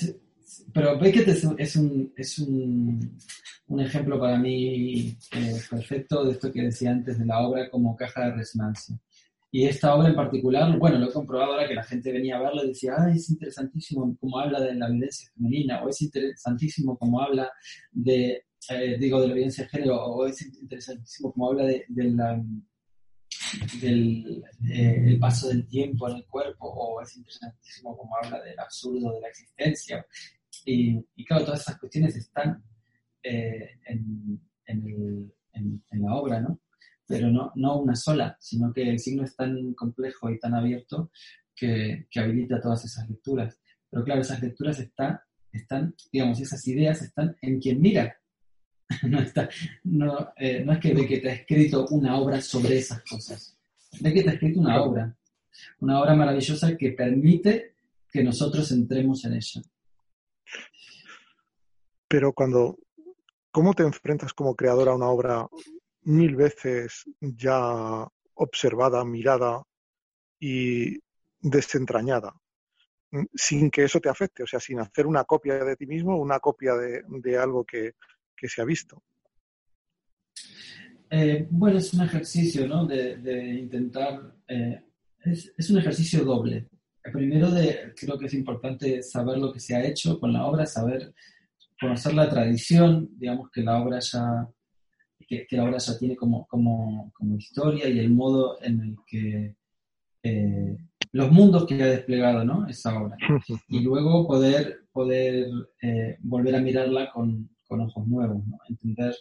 Pero 0.74 1.00
Beckett 1.00 1.28
es, 1.28 1.44
un, 1.44 1.56
es 1.60 2.40
un, 2.40 3.18
un, 3.68 3.80
ejemplo 3.80 4.20
para 4.20 4.38
mí 4.38 5.18
eh, 5.34 5.62
perfecto 5.70 6.26
de 6.26 6.32
esto 6.32 6.52
que 6.52 6.64
decía 6.64 6.92
antes 6.92 7.20
de 7.20 7.26
la 7.26 7.40
obra 7.40 7.70
como 7.70 7.96
caja 7.96 8.26
de 8.26 8.34
resonancia. 8.34 8.98
Y 9.54 9.66
esta 9.66 9.94
obra 9.94 10.08
en 10.08 10.16
particular, 10.16 10.78
bueno, 10.78 10.98
lo 10.98 11.10
he 11.10 11.14
comprobado 11.14 11.54
ahora 11.54 11.68
que 11.68 11.76
la 11.76 11.84
gente 11.84 12.14
venía 12.14 12.38
a 12.38 12.42
verla 12.42 12.64
y 12.64 12.70
decía, 12.70 12.94
ah, 12.98 13.12
es 13.14 13.30
interesantísimo 13.30 14.16
cómo 14.18 14.40
habla 14.40 14.62
de 14.62 14.76
la 14.76 14.88
violencia 14.88 15.30
femenina, 15.36 15.84
o 15.84 15.90
es 15.90 16.02
interesantísimo 16.02 16.98
cómo 16.98 17.22
habla 17.22 17.52
de, 17.92 18.46
eh, 18.70 18.98
digo, 18.98 19.20
de 19.20 19.28
la 19.28 19.34
violencia 19.34 19.66
de 19.66 19.70
género, 19.70 20.06
o 20.06 20.26
es 20.26 20.42
interesantísimo 20.42 21.34
cómo 21.34 21.50
habla 21.50 21.66
de, 21.66 21.84
de 21.90 22.04
la, 22.12 22.42
del 23.82 24.44
eh, 24.70 25.04
el 25.08 25.20
paso 25.20 25.50
del 25.50 25.68
tiempo 25.68 26.10
en 26.10 26.18
el 26.18 26.26
cuerpo, 26.28 26.68
o 26.68 27.02
es 27.02 27.16
interesantísimo 27.18 27.98
como 27.98 28.16
habla 28.24 28.42
del 28.42 28.58
absurdo 28.58 29.12
de 29.12 29.20
la 29.20 29.28
existencia. 29.28 30.06
Y, 30.66 31.00
y 31.16 31.26
claro, 31.26 31.46
todas 31.46 31.62
esas 31.62 31.80
cuestiones 31.80 32.16
están 32.16 32.64
eh, 33.24 33.80
en, 33.86 34.40
en, 34.66 35.34
en, 35.54 36.02
la 36.02 36.16
obra, 36.16 36.40
¿no? 36.40 36.60
Pero 37.08 37.30
no, 37.30 37.52
no 37.56 37.80
una 37.80 37.96
sola, 37.96 38.38
sino 38.40 38.72
que 38.74 38.90
el 38.90 39.00
signo 39.00 39.24
es 39.24 39.36
tan 39.36 39.74
complejo 39.74 40.30
y 40.30 40.40
tan 40.40 40.54
abierto 40.54 41.12
que, 41.56 42.08
que 42.10 42.20
habilita 42.20 42.62
todas 42.62 42.86
esas 42.86 43.10
lecturas. 43.10 43.60
Pero 43.90 44.04
claro, 44.04 44.22
esas 44.22 44.42
lecturas 44.42 44.80
están, 44.80 45.20
están, 45.52 45.94
digamos, 46.12 46.40
esas 46.40 46.66
ideas 46.68 47.02
están 47.02 47.36
en 47.42 47.60
quien 47.60 47.82
mira, 47.82 48.16
no, 49.04 49.22
está, 49.22 49.50
no, 49.84 50.34
eh, 50.38 50.64
no 50.66 50.74
es 50.74 50.80
que 50.80 51.20
te 51.20 51.30
ha 51.30 51.34
escrito 51.34 51.88
una 51.92 52.18
obra 52.18 52.42
sobre 52.42 52.78
esas 52.78 53.02
cosas. 53.04 53.58
que 53.92 54.24
te 54.24 54.30
ha 54.30 54.34
escrito 54.34 54.60
una 54.60 54.82
obra. 54.82 55.16
Una 55.80 56.02
obra 56.02 56.16
maravillosa 56.16 56.76
que 56.78 56.92
permite 56.92 57.76
que 58.12 58.24
nosotros 58.24 58.72
entremos 58.72 59.24
en 59.26 59.34
ella. 59.34 59.62
Pero 62.08 62.34
cuando, 62.34 62.78
¿cómo 63.52 63.74
te 63.74 63.84
enfrentas 63.84 64.34
como 64.34 64.56
creador 64.56 64.90
a 64.90 64.96
una 64.96 65.08
obra 65.08 65.48
mil 66.04 66.36
veces 66.36 67.06
ya 67.20 68.08
observada, 68.34 69.04
mirada 69.06 69.64
y 70.40 70.98
desentrañada? 71.40 72.34
sin 73.36 73.70
que 73.70 73.84
eso 73.84 74.00
te 74.00 74.08
afecte, 74.08 74.44
o 74.44 74.48
sea, 74.48 74.62
sin 74.62 74.80
hacer 74.80 75.06
una 75.06 75.26
copia 75.26 75.66
de 75.66 75.76
ti 75.76 75.86
mismo, 75.86 76.16
una 76.16 76.40
copia 76.40 76.76
de 76.76 77.38
algo 77.38 77.66
que, 77.66 77.96
que 78.38 78.48
se 78.48 78.62
ha 78.62 78.66
visto? 78.66 79.04
Eh, 81.14 81.46
bueno, 81.50 81.78
es 81.78 81.94
un 81.94 82.02
ejercicio, 82.02 82.66
¿no? 82.68 82.86
De, 82.86 83.60
intentar, 83.60 84.34
eh, 84.48 84.82
es, 85.26 85.70
un 85.70 85.78
ejercicio 85.78 86.24
doble. 86.24 86.70
Primero, 87.12 87.50
de, 87.52 87.94
creo 87.96 88.18
que 88.18 88.28
es 88.28 88.34
importante 88.34 89.02
saber 89.02 89.38
lo 89.38 89.52
que 89.52 89.60
se 89.60 89.76
ha 89.76 89.84
hecho 89.84 90.20
con 90.20 90.34
la 90.34 90.46
obra, 90.46 90.66
saber 90.66 91.14
conocer 91.80 92.14
la 92.14 92.30
tradición, 92.30 93.10
digamos 93.18 93.50
que 93.52 93.62
la 93.62 93.82
obra 93.82 94.00
ya, 94.00 94.48
que, 95.28 95.48
la 95.52 95.64
obra 95.64 95.78
ya 95.78 95.98
tiene 95.98 96.16
como, 96.16 96.46
como, 96.48 97.12
como, 97.14 97.36
historia 97.38 97.90
y 97.90 98.00
el 98.00 98.12
modo 98.12 98.62
en 98.62 98.82
el 98.82 98.96
que 99.08 99.56
eh, 100.24 100.78
los 101.12 101.32
mundos 101.32 101.66
que 101.66 101.82
ha 101.82 101.88
desplegado, 101.88 102.46
¿no? 102.46 102.68
Esa 102.68 102.98
obra. 103.00 103.18
Y 103.68 103.80
luego 103.80 104.28
poder, 104.28 104.86
poder 104.92 105.48
volver 106.20 106.56
a 106.56 106.62
mirarla 106.62 107.12
con, 107.12 107.50
con 107.68 107.82
ojos 107.82 108.08
nuevos, 108.08 108.46
¿no? 108.46 108.60
Entender. 108.70 109.16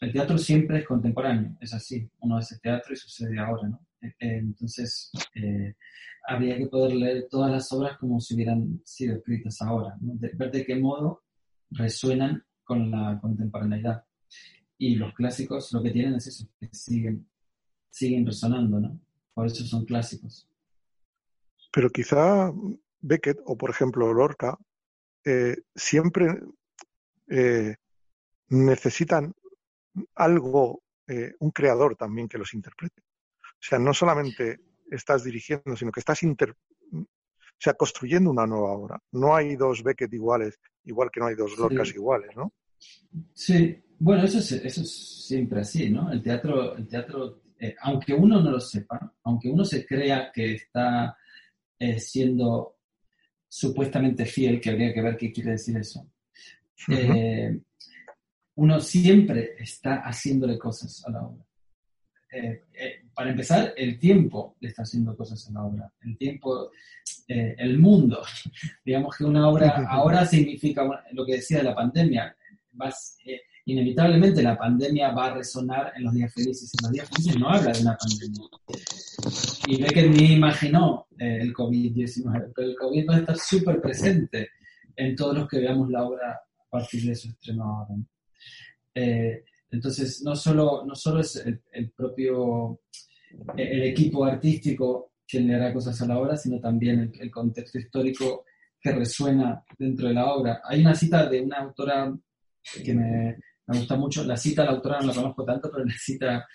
El 0.00 0.12
teatro 0.12 0.38
siempre 0.38 0.78
es 0.78 0.86
contemporáneo, 0.86 1.56
es 1.60 1.74
así. 1.74 2.08
Uno 2.20 2.36
hace 2.36 2.58
teatro 2.60 2.94
y 2.94 2.96
sucede 2.96 3.38
ahora, 3.38 3.68
¿no? 3.68 3.80
Eh, 4.02 4.08
eh, 4.18 4.38
entonces, 4.38 5.10
eh, 5.34 5.74
habría 6.26 6.56
que 6.58 6.66
poder 6.66 6.94
leer 6.94 7.28
todas 7.30 7.50
las 7.50 7.72
obras 7.72 7.98
como 7.98 8.20
si 8.20 8.34
hubieran 8.34 8.80
sido 8.84 9.16
escritas 9.16 9.60
ahora, 9.62 9.96
¿no? 10.00 10.14
ver 10.18 10.50
de 10.50 10.64
qué 10.64 10.76
modo 10.76 11.22
resuenan 11.70 12.44
con 12.64 12.90
la 12.90 13.18
contemporaneidad. 13.20 14.04
Y 14.78 14.96
los 14.96 15.14
clásicos 15.14 15.72
lo 15.72 15.82
que 15.82 15.90
tienen 15.90 16.14
es 16.14 16.26
eso, 16.26 16.48
que 16.58 16.68
siguen, 16.72 17.26
siguen 17.88 18.26
resonando, 18.26 18.80
¿no? 18.80 19.00
Por 19.32 19.46
eso 19.46 19.64
son 19.64 19.84
clásicos. 19.84 20.48
Pero 21.72 21.88
quizá 21.90 22.52
Beckett 23.00 23.38
o, 23.44 23.56
por 23.56 23.70
ejemplo, 23.70 24.12
Lorca 24.12 24.58
siempre 25.74 26.26
eh, 27.28 27.76
necesitan 28.48 29.32
algo, 30.14 30.82
eh, 31.06 31.32
un 31.38 31.50
creador 31.50 31.96
también 31.96 32.28
que 32.28 32.38
los 32.38 32.52
interprete. 32.52 33.02
O 33.62 33.64
sea, 33.64 33.78
no 33.78 33.94
solamente 33.94 34.58
estás 34.90 35.22
dirigiendo, 35.22 35.76
sino 35.76 35.92
que 35.92 36.00
estás 36.00 36.22
sea, 37.62 37.74
construyendo 37.74 38.30
una 38.30 38.46
nueva 38.46 38.72
obra. 38.72 39.02
No 39.12 39.36
hay 39.36 39.54
dos 39.54 39.84
Beckett 39.84 40.12
iguales, 40.12 40.58
igual 40.84 41.10
que 41.12 41.20
no 41.20 41.26
hay 41.26 41.36
dos 41.36 41.56
Lorcas 41.56 41.94
iguales, 41.94 42.36
¿no? 42.36 42.52
Sí, 43.32 43.80
bueno, 44.00 44.24
eso 44.24 44.38
es, 44.38 44.50
eso 44.50 44.80
es 44.80 45.24
siempre 45.26 45.60
así, 45.60 45.88
¿no? 45.88 46.10
El 46.10 46.20
teatro, 46.22 46.76
el 46.76 46.88
teatro 46.88 47.42
eh, 47.62 47.76
aunque 47.82 48.12
uno 48.12 48.40
no 48.40 48.50
lo 48.50 48.60
sepa, 48.60 49.14
aunque 49.22 49.48
uno 49.48 49.64
se 49.64 49.86
crea 49.86 50.32
que 50.32 50.54
está 50.54 51.16
eh, 51.78 52.00
siendo 52.00 52.78
supuestamente 53.46 54.26
fiel, 54.26 54.60
que 54.60 54.70
habría 54.70 54.92
que 54.92 55.02
ver 55.02 55.16
qué 55.16 55.32
quiere 55.32 55.52
decir 55.52 55.76
eso, 55.76 56.10
eh, 56.88 57.60
uno 58.56 58.80
siempre 58.80 59.54
está 59.56 60.00
haciéndole 60.00 60.58
cosas 60.58 61.04
a 61.06 61.10
la 61.12 61.22
obra. 61.22 61.46
Para 63.14 63.30
empezar, 63.30 63.74
el 63.76 63.98
tiempo 63.98 64.56
le 64.60 64.68
está 64.68 64.82
haciendo 64.82 65.16
cosas 65.16 65.48
a 65.48 65.52
la 65.52 65.64
obra. 65.64 65.92
El 66.02 66.16
tiempo, 66.16 66.70
el 67.28 67.78
mundo. 67.78 68.22
Digamos 68.84 69.16
que 69.16 69.24
una 69.24 69.48
obra 69.48 69.86
ahora 69.88 70.24
significa 70.24 70.84
lo 71.12 71.26
que 71.26 71.34
decía 71.34 71.58
de 71.58 71.64
la 71.64 71.74
pandemia. 71.74 72.34
Vas, 72.72 73.16
inevitablemente 73.64 74.42
la 74.42 74.56
pandemia 74.56 75.10
va 75.10 75.26
a 75.26 75.34
resonar 75.34 75.92
en 75.96 76.04
los 76.04 76.14
días 76.14 76.32
felices. 76.32 76.70
En 76.78 76.84
los 76.84 76.92
días 76.92 77.08
felices 77.08 77.38
no 77.38 77.48
habla 77.48 77.72
de 77.72 77.80
una 77.80 77.96
pandemia. 77.96 78.48
Y 79.66 79.82
ve 79.82 79.88
que 79.88 80.08
ni 80.08 80.32
imaginó 80.32 81.06
eh, 81.18 81.38
el 81.40 81.54
COVID-19, 81.54 82.52
pero 82.54 82.68
el 82.68 82.76
COVID 82.76 83.08
va 83.08 83.16
a 83.16 83.18
estar 83.18 83.38
súper 83.38 83.80
presente 83.80 84.50
en 84.96 85.14
todos 85.14 85.36
los 85.36 85.48
que 85.48 85.60
veamos 85.60 85.88
la 85.90 86.04
obra 86.04 86.32
a 86.32 86.64
partir 86.68 87.04
de 87.04 87.14
su 87.14 87.28
estreno 87.28 87.64
ahora. 87.64 87.94
Eh, 88.94 89.44
entonces, 89.72 90.22
no 90.22 90.36
solo, 90.36 90.84
no 90.86 90.94
solo 90.94 91.20
es 91.20 91.36
el, 91.72 91.90
propio, 91.90 92.80
eh, 93.56 93.68
el 93.72 93.82
equipo 93.84 94.24
artístico 94.24 95.12
quien 95.26 95.48
le 95.48 95.54
hará 95.54 95.72
cosas 95.72 96.00
a 96.02 96.06
la 96.06 96.18
obra, 96.18 96.36
sino 96.36 96.60
también 96.60 97.00
el, 97.00 97.12
el 97.20 97.30
contexto 97.30 97.78
histórico 97.78 98.44
que 98.78 98.92
resuena 98.92 99.64
dentro 99.78 100.08
de 100.08 100.14
la 100.14 100.26
obra. 100.34 100.60
Hay 100.64 100.82
una 100.82 100.94
cita 100.94 101.26
de 101.26 101.40
una 101.40 101.56
autora 101.58 102.14
que 102.84 102.94
me, 102.94 103.38
me 103.66 103.78
gusta 103.78 103.96
mucho. 103.96 104.24
La 104.24 104.36
cita, 104.36 104.64
la 104.64 104.72
autora 104.72 105.00
no 105.00 105.06
la 105.06 105.14
conozco 105.14 105.44
tanto, 105.44 105.70
pero 105.72 105.84
la 105.84 105.94
cita, 105.98 106.46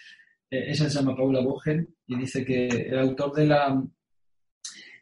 eh, 0.49 0.65
ella 0.69 0.89
se 0.89 0.99
llama 0.99 1.15
Paula 1.15 1.41
Bogen 1.41 1.87
y 2.05 2.17
dice 2.17 2.45
que 2.45 2.67
el 2.67 2.99
autor 2.99 3.33
de 3.33 3.47
la 3.47 3.83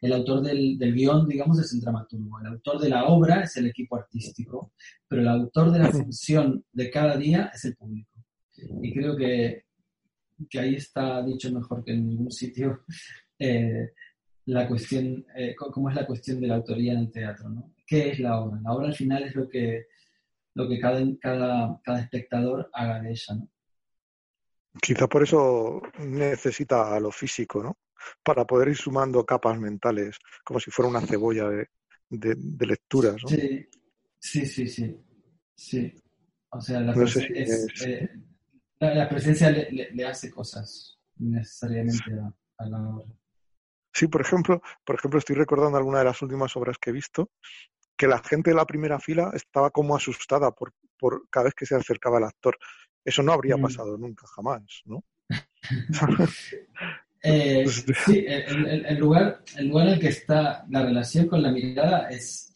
el 0.00 0.12
autor 0.12 0.42
del, 0.42 0.78
del, 0.78 0.94
guion, 0.94 1.28
digamos, 1.28 1.58
es 1.58 1.72
el 1.72 1.80
dramaturgo. 1.80 2.40
El 2.40 2.46
autor 2.46 2.80
de 2.80 2.88
la 2.88 3.04
obra 3.06 3.42
es 3.42 3.56
el 3.56 3.66
equipo 3.66 3.96
artístico, 3.96 4.72
pero 5.08 5.22
el 5.22 5.28
autor 5.28 5.72
de 5.72 5.78
la 5.78 5.90
función 5.90 6.64
de 6.72 6.90
cada 6.90 7.16
día 7.16 7.50
es 7.54 7.64
el 7.64 7.76
público. 7.76 8.10
Y 8.82 8.92
creo 8.92 9.16
que, 9.16 9.64
que 10.48 10.58
ahí 10.58 10.76
está 10.76 11.22
dicho 11.22 11.52
mejor 11.52 11.84
que 11.84 11.92
en 11.92 12.08
ningún 12.08 12.30
sitio 12.30 12.84
eh, 13.38 13.92
la 14.46 14.68
cuestión, 14.68 15.26
eh, 15.36 15.54
cómo 15.56 15.90
es 15.90 15.96
la 15.96 16.06
cuestión 16.06 16.40
de 16.40 16.46
la 16.46 16.56
autoría 16.56 16.92
en 16.92 16.98
el 16.98 17.12
teatro, 17.12 17.48
¿no? 17.48 17.72
¿Qué 17.86 18.10
es 18.10 18.20
la 18.20 18.40
obra? 18.40 18.60
La 18.62 18.72
obra 18.72 18.88
al 18.88 18.94
final 18.94 19.22
es 19.24 19.34
lo 19.34 19.48
que, 19.48 19.86
lo 20.54 20.68
que 20.68 20.78
cada, 20.78 21.00
cada, 21.20 21.80
cada 21.82 22.00
espectador 22.00 22.70
haga 22.72 23.00
de 23.00 23.10
ella, 23.10 23.34
¿no? 23.34 23.48
Quizá 24.80 25.06
por 25.06 25.22
eso 25.22 25.80
necesita 25.98 26.94
a 26.94 27.00
lo 27.00 27.10
físico, 27.10 27.62
¿no? 27.62 27.78
Para 28.22 28.44
poder 28.44 28.68
ir 28.68 28.76
sumando 28.76 29.24
capas 29.24 29.58
mentales, 29.58 30.18
como 30.44 30.60
si 30.60 30.70
fuera 30.70 30.90
una 30.90 31.00
cebolla 31.00 31.48
de, 31.48 31.68
de, 32.08 32.66
lecturas, 32.66 33.16
¿no? 33.22 33.28
Sí, 33.28 33.68
sí, 34.18 34.46
sí, 34.46 35.00
sí. 35.54 35.94
O 36.50 36.60
sea, 36.60 36.80
la, 36.80 36.94
presencia, 36.94 37.34
eh, 37.86 38.08
la, 38.78 39.08
presencia 39.08 39.50
le, 39.50 39.90
le, 39.92 40.06
hace 40.06 40.30
cosas 40.30 40.98
necesariamente 41.16 42.12
a, 42.12 42.32
a 42.58 42.68
la 42.68 42.78
obra. 42.78 43.12
Sí, 43.92 44.08
por 44.08 44.20
ejemplo, 44.20 44.62
por 44.84 44.96
ejemplo, 44.96 45.18
estoy 45.18 45.36
recordando 45.36 45.78
alguna 45.78 45.98
de 45.98 46.04
las 46.04 46.20
últimas 46.22 46.54
obras 46.56 46.76
que 46.78 46.90
he 46.90 46.92
visto 46.92 47.30
que 47.96 48.06
la 48.06 48.22
gente 48.22 48.50
de 48.50 48.56
la 48.56 48.66
primera 48.66 49.00
fila 49.00 49.30
estaba 49.34 49.70
como 49.70 49.96
asustada 49.96 50.50
por, 50.50 50.72
por 50.98 51.28
cada 51.30 51.44
vez 51.44 51.54
que 51.54 51.66
se 51.66 51.74
acercaba 51.74 52.18
el 52.18 52.24
actor. 52.24 52.58
Eso 53.04 53.22
no 53.22 53.32
habría 53.32 53.56
mm. 53.56 53.62
pasado 53.62 53.96
nunca, 53.96 54.26
jamás, 54.26 54.82
¿no? 54.84 55.02
Eh, 57.22 57.62
pues, 57.64 57.84
sí, 58.06 58.24
el, 58.26 58.96
lugar, 58.98 59.42
el 59.56 59.68
lugar 59.68 59.88
en 59.88 59.94
el 59.94 60.00
que 60.00 60.08
está 60.08 60.64
la 60.68 60.84
relación 60.84 61.26
con 61.26 61.42
la 61.42 61.50
mirada 61.50 62.08
es, 62.08 62.52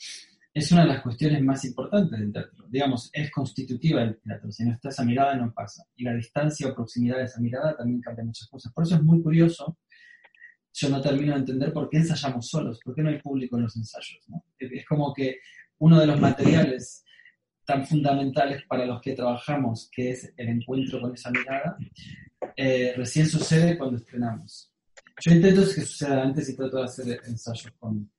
es 0.52 0.72
una 0.72 0.82
de 0.82 0.88
las 0.88 1.02
cuestiones 1.02 1.42
más 1.42 1.64
importantes 1.64 2.18
del 2.18 2.32
teatro. 2.32 2.66
Digamos, 2.68 3.10
es 3.12 3.30
constitutiva 3.30 4.00
del 4.00 4.18
teatro. 4.18 4.50
Si 4.52 4.64
no 4.64 4.72
está 4.72 4.90
esa 4.90 5.04
mirada, 5.04 5.34
no 5.36 5.52
pasa. 5.52 5.84
Y 5.96 6.04
la 6.04 6.14
distancia 6.14 6.68
o 6.68 6.74
proximidad 6.74 7.18
de 7.18 7.24
esa 7.24 7.40
mirada 7.40 7.76
también 7.76 8.00
cambia 8.00 8.24
muchas 8.24 8.48
cosas. 8.48 8.72
Por 8.72 8.84
eso 8.84 8.96
es 8.96 9.02
muy 9.02 9.22
curioso 9.22 9.76
yo 10.72 10.88
no 10.88 11.00
termino 11.00 11.32
de 11.32 11.40
entender 11.40 11.72
por 11.72 11.88
qué 11.88 11.98
ensayamos 11.98 12.48
solos, 12.48 12.80
por 12.84 12.94
qué 12.94 13.02
no 13.02 13.10
hay 13.10 13.20
público 13.20 13.56
en 13.56 13.64
los 13.64 13.76
ensayos. 13.76 14.20
Es 14.58 14.86
como 14.86 15.12
que 15.12 15.38
uno 15.78 15.98
de 15.98 16.06
los 16.06 16.20
materiales 16.20 17.04
tan 17.70 17.86
fundamentales 17.86 18.64
para 18.64 18.84
los 18.84 19.00
que 19.00 19.14
trabajamos, 19.14 19.88
que 19.92 20.10
es 20.10 20.32
el 20.36 20.48
encuentro 20.48 21.00
con 21.00 21.14
esa 21.14 21.30
mirada, 21.30 21.76
eh, 22.56 22.94
recién 22.96 23.26
sucede 23.28 23.78
cuando 23.78 23.98
estrenamos. 23.98 24.72
Yo 25.20 25.32
intento 25.32 25.60
que 25.60 25.82
suceda 25.82 26.20
antes 26.20 26.48
y 26.48 26.56
trato 26.56 26.78
de 26.78 26.84
hacer 26.84 27.20
ensayos 27.28 27.72
con, 27.78 28.10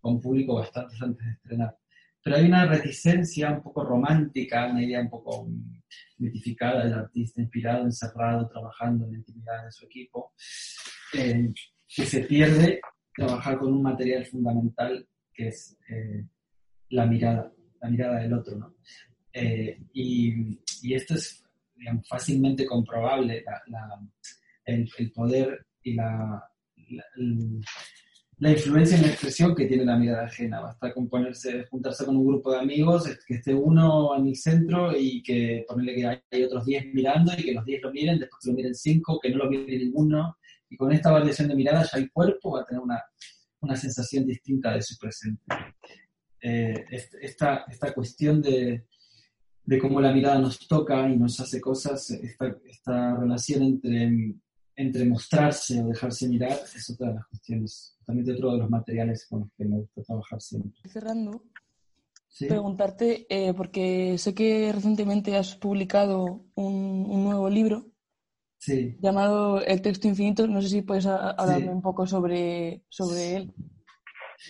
con 0.00 0.20
público 0.20 0.56
bastante 0.56 0.96
antes 1.00 1.24
de 1.24 1.32
estrenar. 1.32 1.78
Pero 2.24 2.36
hay 2.36 2.46
una 2.46 2.66
reticencia 2.66 3.52
un 3.52 3.62
poco 3.62 3.84
romántica, 3.84 4.66
una 4.66 4.82
idea 4.82 5.00
un 5.00 5.10
poco 5.10 5.48
mitificada 6.16 6.82
del 6.84 6.94
artista 6.94 7.40
inspirado, 7.40 7.84
encerrado, 7.84 8.48
trabajando 8.48 9.04
en 9.04 9.12
la 9.12 9.18
intimidad 9.18 9.64
de 9.64 9.70
su 9.70 9.84
equipo, 9.84 10.32
eh, 11.14 11.54
que 11.86 12.04
se 12.04 12.22
pierde 12.22 12.80
trabajar 13.14 13.58
con 13.58 13.72
un 13.72 13.82
material 13.82 14.26
fundamental 14.26 15.06
que 15.32 15.48
es 15.48 15.78
eh, 15.88 16.26
la 16.88 17.06
mirada, 17.06 17.52
la 17.80 17.90
mirada 17.90 18.20
del 18.20 18.32
otro, 18.32 18.56
¿no? 18.56 18.74
Eh, 19.32 19.78
y, 19.92 20.58
y, 20.82 20.94
esto 20.94 21.14
es 21.14 21.44
fácilmente 22.08 22.66
comprobable, 22.66 23.44
el, 24.64 24.88
el, 24.98 25.12
poder 25.12 25.66
y 25.82 25.94
la, 25.94 26.42
la, 28.38 28.50
influencia 28.50 28.96
en 28.96 29.02
la 29.02 29.08
expresión 29.08 29.54
que 29.54 29.66
tiene 29.66 29.84
la 29.84 29.96
mirada 29.96 30.24
ajena. 30.24 30.60
Basta 30.60 30.92
con 30.92 31.08
ponerse, 31.08 31.66
juntarse 31.66 32.04
con 32.04 32.16
un 32.16 32.26
grupo 32.26 32.52
de 32.52 32.58
amigos, 32.58 33.08
que 33.26 33.34
esté 33.34 33.54
uno 33.54 34.16
en 34.16 34.28
el 34.28 34.36
centro 34.36 34.96
y 34.96 35.22
que 35.22 35.64
ponerle 35.68 35.94
que 35.94 36.22
hay 36.36 36.42
otros 36.44 36.64
10 36.64 36.86
mirando 36.94 37.32
y 37.36 37.44
que 37.44 37.52
los 37.52 37.64
10 37.64 37.82
lo 37.82 37.92
miren, 37.92 38.18
después 38.18 38.40
que 38.42 38.50
lo 38.50 38.56
miren 38.56 38.74
5, 38.74 39.20
que 39.22 39.30
no 39.30 39.38
lo 39.38 39.50
mire 39.50 39.78
ninguno 39.78 40.36
y 40.70 40.76
con 40.76 40.92
esta 40.92 41.10
variación 41.10 41.48
de 41.48 41.54
mirada 41.54 41.86
ya 41.90 41.98
el 41.98 42.10
cuerpo 42.10 42.52
va 42.52 42.62
a 42.62 42.66
tener 42.66 42.82
una, 42.82 43.02
una 43.60 43.76
sensación 43.76 44.26
distinta 44.26 44.74
de 44.74 44.82
su 44.82 44.96
presente. 44.98 45.42
Eh, 46.40 46.84
esta, 47.20 47.64
esta 47.68 47.92
cuestión 47.92 48.40
de, 48.40 48.86
de, 49.64 49.78
cómo 49.78 50.00
la 50.00 50.12
mirada 50.12 50.38
nos 50.38 50.66
toca 50.66 51.08
y 51.08 51.16
nos 51.16 51.40
hace 51.40 51.60
cosas, 51.60 52.10
esta, 52.10 52.56
esta 52.64 53.16
relación 53.16 53.62
entre, 53.62 54.34
entre 54.76 55.04
mostrarse 55.04 55.82
o 55.82 55.88
dejarse 55.88 56.28
mirar, 56.28 56.52
es 56.52 56.90
otra 56.90 57.08
de 57.08 57.14
las 57.14 57.26
cuestiones, 57.26 57.96
también 58.06 58.30
otro 58.30 58.52
de 58.52 58.58
los 58.58 58.70
materiales 58.70 59.26
con 59.28 59.40
los 59.40 59.48
que 59.56 59.64
me 59.64 59.76
gusta 59.78 60.02
trabajar 60.02 60.40
siempre. 60.40 60.72
Cerrando, 60.84 61.42
preguntarte, 62.38 63.26
eh, 63.28 63.52
porque 63.54 64.16
sé 64.18 64.34
que 64.34 64.70
recientemente 64.72 65.36
has 65.36 65.56
publicado 65.56 66.44
un, 66.54 67.04
un 67.08 67.24
nuevo 67.24 67.50
libro 67.50 67.90
llamado 69.00 69.64
El 69.64 69.82
texto 69.82 70.08
infinito. 70.08 70.46
No 70.46 70.60
sé 70.62 70.68
si 70.68 70.82
puedes 70.82 71.06
hablarme 71.06 71.70
un 71.70 71.82
poco 71.82 72.06
sobre, 72.06 72.82
sobre 72.88 73.36
él. 73.36 73.54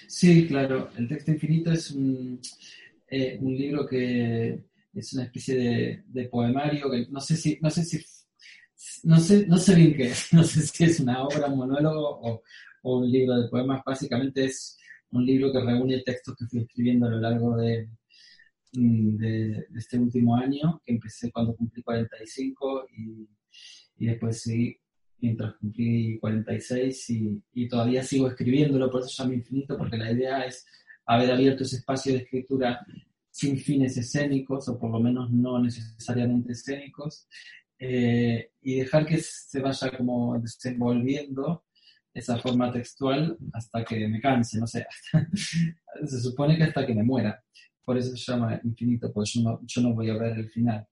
Sí, 0.07 0.47
claro. 0.47 0.91
El 0.97 1.09
texto 1.09 1.31
infinito 1.33 1.73
es 1.73 1.91
un, 1.91 2.41
eh, 3.09 3.39
un 3.41 3.57
libro 3.57 3.87
que 3.87 4.65
es 4.95 5.13
una 5.15 5.25
especie 5.25 6.03
de, 6.07 6.29
poemario 6.29 6.91
que 6.91 7.07
no 7.11 7.21
sé 7.21 7.37
si, 7.37 7.59
no 7.61 7.71
sé 7.71 7.85
si, 7.85 8.05
no 9.05 9.19
sé, 9.19 9.47
no 9.47 9.57
sé 9.57 9.75
bien 9.75 9.95
qué 9.97 10.09
es. 10.09 10.29
No 10.33 10.45
sé 10.45 10.63
si 10.63 10.85
es 10.85 11.01
una 11.01 11.23
obra, 11.25 11.47
un 11.49 11.59
monólogo 11.59 12.21
o, 12.23 12.43
un 12.83 13.11
libro 13.11 13.41
de 13.41 13.49
poemas. 13.49 13.83
Básicamente 13.85 14.45
es 14.47 14.79
un 15.11 15.25
libro 15.27 15.53
que 15.53 15.61
reúne 15.61 16.03
textos 16.03 16.37
que 16.37 16.47
fui 16.47 16.61
escribiendo 16.61 17.07
a 17.07 17.11
lo 17.11 17.21
largo 17.21 17.57
de, 17.57 17.89
mm, 18.75 19.17
este 19.77 19.99
último 19.99 20.37
año, 20.37 20.81
que 20.85 20.93
empecé 20.95 21.31
cuando 21.33 21.57
cumplí 21.57 21.83
45 21.83 22.87
y 22.97 23.29
y 23.99 24.07
después 24.07 24.43
seguí 24.43 24.79
mientras 25.21 25.55
cumplí 25.57 26.19
46 26.19 27.11
y, 27.11 27.43
y 27.55 27.69
todavía 27.69 28.03
sigo 28.03 28.29
escribiéndolo, 28.29 28.91
por 28.91 29.03
eso 29.03 29.23
llamo 29.23 29.35
infinito, 29.35 29.77
porque 29.77 29.97
la 29.97 30.13
idea 30.13 30.45
es 30.45 30.67
haber 31.07 31.33
abierto 31.33 31.65
ese 31.65 31.77
espacio 31.77 32.13
de 32.13 32.21
escritura 32.21 32.87
sin 33.31 33.57
fines 33.57 33.97
escénicos, 33.97 34.69
o 34.69 34.79
por 34.79 34.91
lo 34.91 35.01
menos 35.01 35.31
no 35.31 35.59
necesariamente 35.61 36.53
escénicos, 36.53 37.29
eh, 37.79 38.51
y 38.61 38.81
dejar 38.81 39.07
que 39.07 39.19
se 39.19 39.61
vaya 39.61 39.97
como 39.97 40.39
desenvolviendo 40.41 41.65
esa 42.13 42.39
forma 42.39 42.73
textual 42.73 43.39
hasta 43.53 43.85
que 43.85 44.09
me 44.09 44.21
canse, 44.21 44.59
no 44.59 44.67
sé, 44.67 44.87
se 46.05 46.21
supone 46.21 46.57
que 46.57 46.65
hasta 46.65 46.85
que 46.85 46.95
me 46.95 47.05
muera. 47.05 47.43
Por 47.85 47.97
eso 47.97 48.17
se 48.17 48.33
llama 48.33 48.61
infinito, 48.65 49.13
porque 49.13 49.31
yo 49.35 49.43
no, 49.43 49.61
yo 49.65 49.81
no 49.83 49.95
voy 49.95 50.11
a 50.11 50.19
ver 50.19 50.37
el 50.37 50.51
final. 50.51 50.87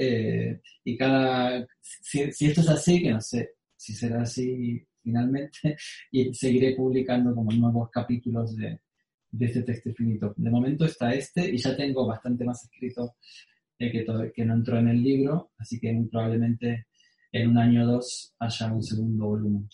Eh, 0.00 0.60
y 0.84 0.96
cada, 0.96 1.66
si, 1.80 2.22
esto 2.22 2.60
es 2.60 2.68
así, 2.68 3.02
que 3.02 3.10
no 3.10 3.20
sé 3.20 3.50
si 3.76 3.92
será 3.92 4.22
así 4.22 4.86
finalmente 5.02 5.76
y 6.12 6.32
seguiré 6.32 6.76
publicando 6.76 7.34
como 7.34 7.50
nuevos 7.50 7.90
capítulos 7.90 8.56
de, 8.56 8.80
de 9.30 9.46
este 9.46 9.62
texto 9.62 9.88
infinito. 9.88 10.34
De 10.36 10.50
momento 10.50 10.84
está 10.84 11.12
este 11.12 11.50
y 11.50 11.58
ya 11.58 11.76
tengo 11.76 12.06
bastante 12.06 12.44
más 12.44 12.62
escrito 12.64 13.16
eh, 13.78 13.90
que, 13.90 14.32
que 14.32 14.44
no 14.44 14.54
entró 14.54 14.78
en 14.78 14.88
el 14.88 15.02
libro, 15.02 15.50
así 15.58 15.80
que 15.80 15.92
probablemente 16.10 16.86
en 17.32 17.50
un 17.50 17.58
año 17.58 17.84
o 17.84 17.92
dos 17.92 18.34
haya 18.38 18.72
un 18.72 18.82
segundo 18.82 19.26
volumen. 19.26 19.68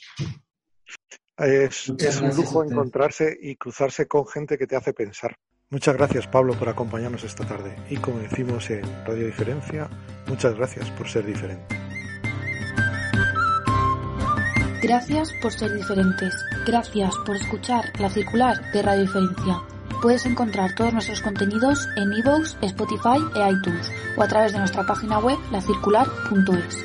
Es, 1.37 1.92
es 1.98 2.20
un 2.20 2.28
lujo 2.28 2.64
encontrarse 2.64 3.37
y 3.40 3.56
cruzarse 3.56 4.06
con 4.06 4.26
gente 4.26 4.56
que 4.56 4.66
te 4.66 4.76
hace 4.76 4.92
pensar. 4.92 5.37
Muchas 5.70 5.96
gracias 5.96 6.27
Pablo 6.27 6.55
por 6.55 6.68
acompañarnos 6.68 7.24
esta 7.24 7.44
tarde 7.44 7.77
y 7.88 7.96
como 7.96 8.18
decimos 8.18 8.70
en 8.70 8.85
Radio 9.05 9.27
Diferencia, 9.27 9.88
muchas 10.27 10.55
gracias 10.55 10.90
por 10.90 11.09
ser 11.09 11.27
diferente. 11.27 11.85
Gracias 14.83 15.31
por 15.40 15.50
ser 15.50 15.74
diferentes. 15.74 16.35
Gracias 16.66 17.14
por 17.24 17.37
escuchar 17.37 17.90
La 17.98 18.11
Circular 18.11 18.70
de 18.72 18.83
Radio 18.83 19.03
Diferencia. 19.03 19.62
Puedes 20.03 20.27
encontrar 20.27 20.74
todos 20.74 20.92
nuestros 20.92 21.22
contenidos 21.22 21.88
en 21.96 22.12
iVoox, 22.12 22.59
Spotify 22.61 23.18
e 23.35 23.50
iTunes 23.50 23.90
o 24.18 24.22
a 24.22 24.29
través 24.29 24.53
de 24.53 24.59
nuestra 24.59 24.85
página 24.85 25.18
web 25.20 25.38
lacircular.es. 25.50 26.85